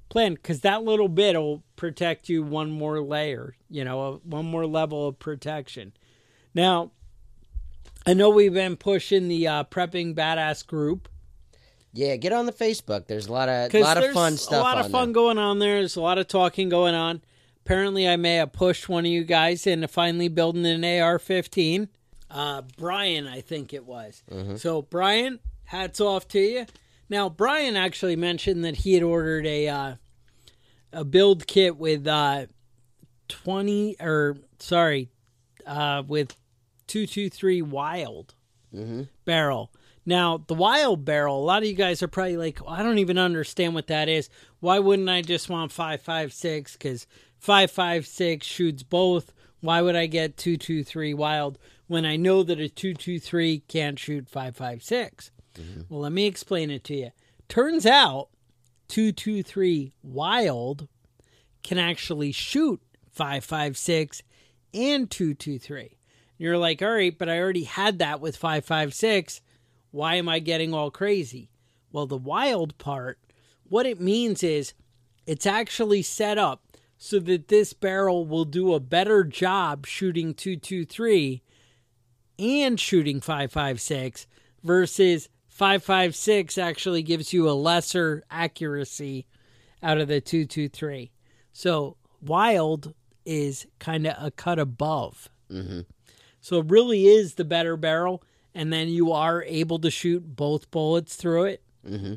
[0.08, 4.66] Plan because that little bit will protect you one more layer, you know, one more
[4.66, 5.92] level of protection.
[6.54, 6.90] Now,
[8.06, 11.08] I know we've been pushing the uh, prepping badass group
[11.92, 13.06] Yeah, get on the Facebook.
[13.06, 15.78] There's a lot of lot of fun stuff a lot of fun going on there.
[15.78, 17.22] There's a lot of talking going on.
[17.64, 21.88] Apparently, I may have pushed one of you guys into finally building an AR-15.
[22.30, 24.22] Uh, Brian, I think it was.
[24.30, 24.56] Mm-hmm.
[24.56, 26.66] So, Brian, hats off to you.
[27.10, 29.94] Now, Brian actually mentioned that he had ordered a uh,
[30.92, 32.46] a build kit with uh,
[33.28, 35.10] twenty or sorry,
[35.66, 36.36] uh, with
[36.86, 38.34] two two three Wylde
[39.24, 39.70] barrel.
[40.08, 43.18] Now, the Wylde barrel, a lot of you guys are probably like, I don't even
[43.18, 44.30] understand what that is.
[44.58, 46.72] Why wouldn't I just want 556?
[46.78, 47.06] Because
[47.40, 49.34] 556 shoots both.
[49.60, 55.30] Why would I get 223 Wylde when I know that a 223 can't shoot 556?
[55.60, 55.80] Mm-hmm.
[55.90, 57.10] Well, let me explain it to you.
[57.50, 58.28] Turns out
[58.88, 60.88] 223 Wylde
[61.62, 62.80] can actually shoot
[63.12, 64.22] 556
[64.72, 65.98] and 223.
[66.38, 69.42] You're like, all right, but I already had that with 556.
[69.90, 71.50] Why am I getting all crazy?
[71.92, 73.18] Well, the Wylde part,
[73.68, 74.74] what it means is
[75.26, 76.62] it's actually set up
[76.98, 81.42] so that this barrel will do a better job shooting 223
[82.38, 84.26] and shooting 556
[84.62, 89.26] versus 556 actually gives you a lesser accuracy
[89.82, 91.10] out of the 223.
[91.52, 95.28] So Wylde is kind of a cut above.
[95.50, 95.80] Mm-hmm.
[96.40, 98.22] So it really is the better barrel,
[98.58, 101.62] and then you are able to shoot both bullets through it.
[101.88, 102.14] Mm-hmm.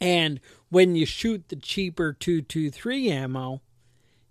[0.00, 0.40] And
[0.70, 3.60] when you shoot the cheaper 223 ammo,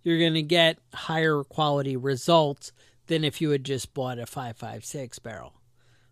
[0.02, 2.72] you're going to get higher quality results
[3.06, 5.54] than if you had just bought a 556 barrel.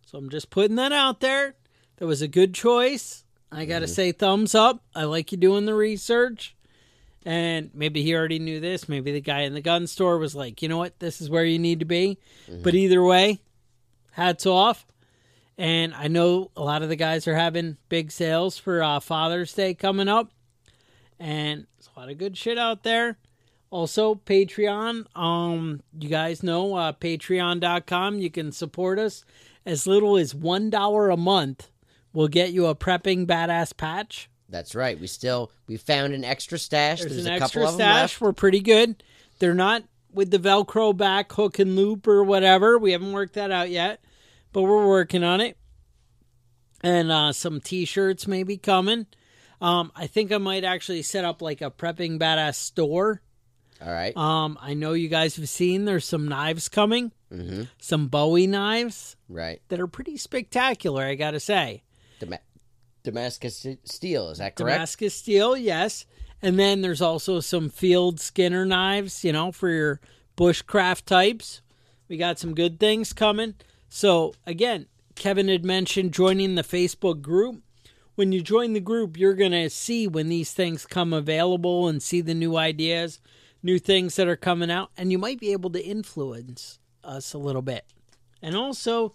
[0.06, 1.56] So I'm just putting that out there.
[1.96, 3.24] That was a good choice.
[3.50, 4.84] I got to say thumbs up.
[4.94, 6.54] I like you doing the research.
[7.26, 8.88] And maybe he already knew this.
[8.88, 11.00] Maybe the guy in the gun store was like, you know what?
[11.00, 12.18] This is where you need to be.
[12.62, 13.40] But either way,
[14.12, 14.86] hats off.
[15.60, 19.52] And I know a lot of the guys are having big sales for uh, Father's
[19.52, 20.30] Day coming up.
[21.18, 23.18] And there's a lot of good shit out there.
[23.68, 25.04] Also, Patreon.
[25.14, 28.20] Um, you guys know uh, patreon.com.
[28.20, 29.26] You can support us
[29.66, 31.68] as little as $1 a month.
[32.14, 34.30] We'll get you a prepping badass patch.
[34.48, 34.98] That's right.
[34.98, 37.00] We still we found an extra stash.
[37.00, 38.18] There's, There's, an a extra couple of them stash.
[38.18, 39.04] We're pretty good.
[39.40, 42.78] They're not with the Velcro back hook and loop or whatever.
[42.78, 44.00] We haven't worked that out yet,
[44.52, 45.56] but we're working on it.
[46.82, 49.06] And uh, some T-shirts may be coming.
[49.60, 53.20] Um, I think I might actually set up like a prepping badass store.
[53.84, 54.16] All right.
[54.16, 57.64] Um, I know you guys have seen there's some knives coming, mm-hmm.
[57.78, 59.60] some Bowie knives Right.
[59.68, 61.02] that are pretty spectacular.
[61.04, 61.82] I got to say.
[62.18, 62.40] Dama-
[63.02, 64.28] Damascus steel.
[64.30, 64.76] Is that correct?
[64.76, 66.06] Damascus steel, yes.
[66.42, 70.00] And then there's also some field skinner knives, you know, for your
[70.36, 71.60] bushcraft types.
[72.08, 73.54] We got some good things coming.
[73.90, 74.86] So, again,
[75.16, 77.62] Kevin had mentioned joining the Facebook group.
[78.14, 82.02] When you join the group, you're going to see when these things come available and
[82.02, 83.20] see the new ideas,
[83.62, 87.38] new things that are coming out, and you might be able to influence us a
[87.38, 87.84] little bit.
[88.40, 89.12] And also,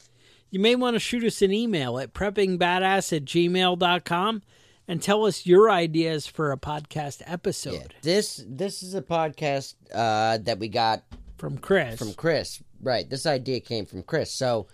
[0.52, 4.42] you may want to shoot us an email at preppingbadass at gmail.com
[4.88, 7.88] and tell us your ideas for a podcast episode Yeah.
[8.02, 11.04] This this is a podcast uh, that we got
[11.38, 11.98] from Chris.
[11.98, 12.62] from Chris.
[12.86, 13.10] Right.
[13.10, 14.32] This idea came from Chris.
[14.32, 14.68] So,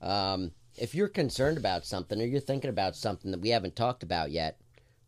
[0.00, 4.02] um, if you're concerned about something or you're thinking about something that we haven't talked
[4.02, 4.58] about yet,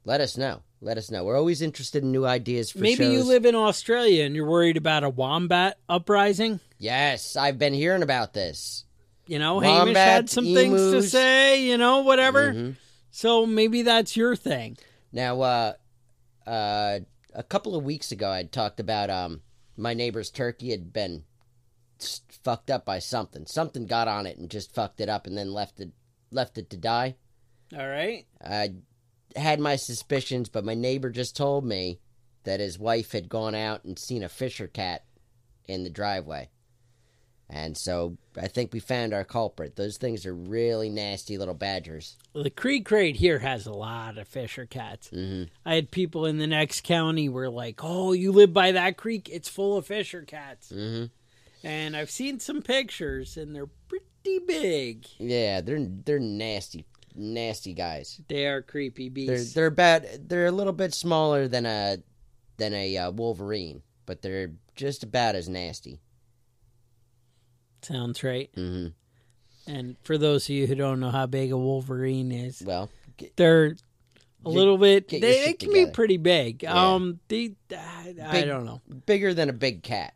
[0.05, 0.63] let us know.
[0.81, 1.25] Let us know.
[1.25, 4.77] We're always interested in new ideas for Maybe you live in Australia and you're worried
[4.77, 6.61] about a wombat uprising.
[6.79, 8.85] Yes, I've been hearing about this.
[9.27, 12.53] You know, Hamish had some things to say, you know, whatever.
[12.53, 12.77] Mhm.
[13.11, 14.77] So maybe that's your thing.
[15.11, 15.73] Now, uh,
[16.47, 17.01] uh,
[17.35, 19.41] a couple of weeks ago, I talked about um,
[19.77, 21.25] my neighbor's turkey had been
[22.43, 23.47] fucked up by something.
[23.47, 25.91] Something got on it and just fucked it up, and then left it
[26.31, 27.17] left it to die.
[27.77, 28.27] All right.
[28.45, 28.75] I
[29.37, 32.01] had my suspicions, but my neighbor just told me
[32.45, 35.05] that his wife had gone out and seen a Fisher cat
[35.67, 36.51] in the driveway.
[37.49, 39.77] And so I think we found our culprit.
[39.77, 42.17] Those things are really nasty little badgers.
[42.33, 45.09] Well, the creek right here has a lot of Fisher cats.
[45.09, 48.97] hmm I had people in the next county were like, "Oh, you live by that
[48.97, 49.29] creek?
[49.31, 51.05] It's full of Fisher cats." hmm
[51.65, 55.07] And I've seen some pictures, and they're pretty big.
[55.19, 56.85] Yeah, they're they're nasty,
[57.15, 58.21] nasty guys.
[58.29, 59.55] They are creepy They're beasts.
[59.55, 61.99] they're about they're a little bit smaller than a
[62.59, 66.01] than a uh, wolverine, but they're just about as nasty.
[67.83, 68.51] Sounds right.
[68.55, 68.89] hmm
[69.67, 73.37] And for those of you who don't know how big a wolverine is, Well, get,
[73.37, 73.79] they're a Get-
[74.45, 75.09] little bit.
[75.09, 76.63] They, they can be pretty big.
[76.63, 76.95] Yeah.
[76.95, 78.81] Um, they, I, I don't know.
[79.07, 80.15] bigger than a big cat.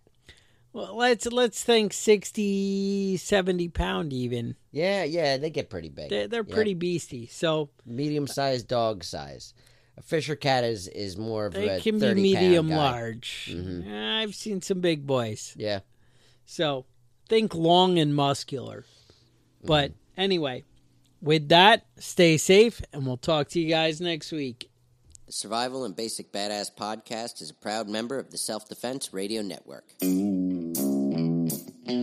[0.79, 4.55] Well, let's let's think 60, 70 pound even.
[4.71, 6.09] Yeah, yeah, they get pretty big.
[6.11, 6.55] They're, they're Yep.
[6.55, 7.29] pretty beasty.
[7.31, 9.55] So medium sized dog size.
[9.97, 12.91] A Fisher cat is is more of they a can be medium pound guy.
[12.93, 13.51] large.
[13.53, 14.21] Mhm.
[14.23, 15.55] I've seen some big boys.
[15.57, 15.81] Yeah.
[16.47, 16.87] So
[17.29, 18.85] think long and muscular.
[19.65, 20.21] But Mm-hmm.
[20.21, 20.65] anyway,
[21.21, 24.71] with that, stay safe, and we'll talk to you guys next week.
[25.27, 29.43] The Survival and Basic Badass podcast is a proud member of the Self Defense Radio
[29.43, 29.93] Network.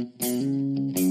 [0.05, 1.04] Thank you.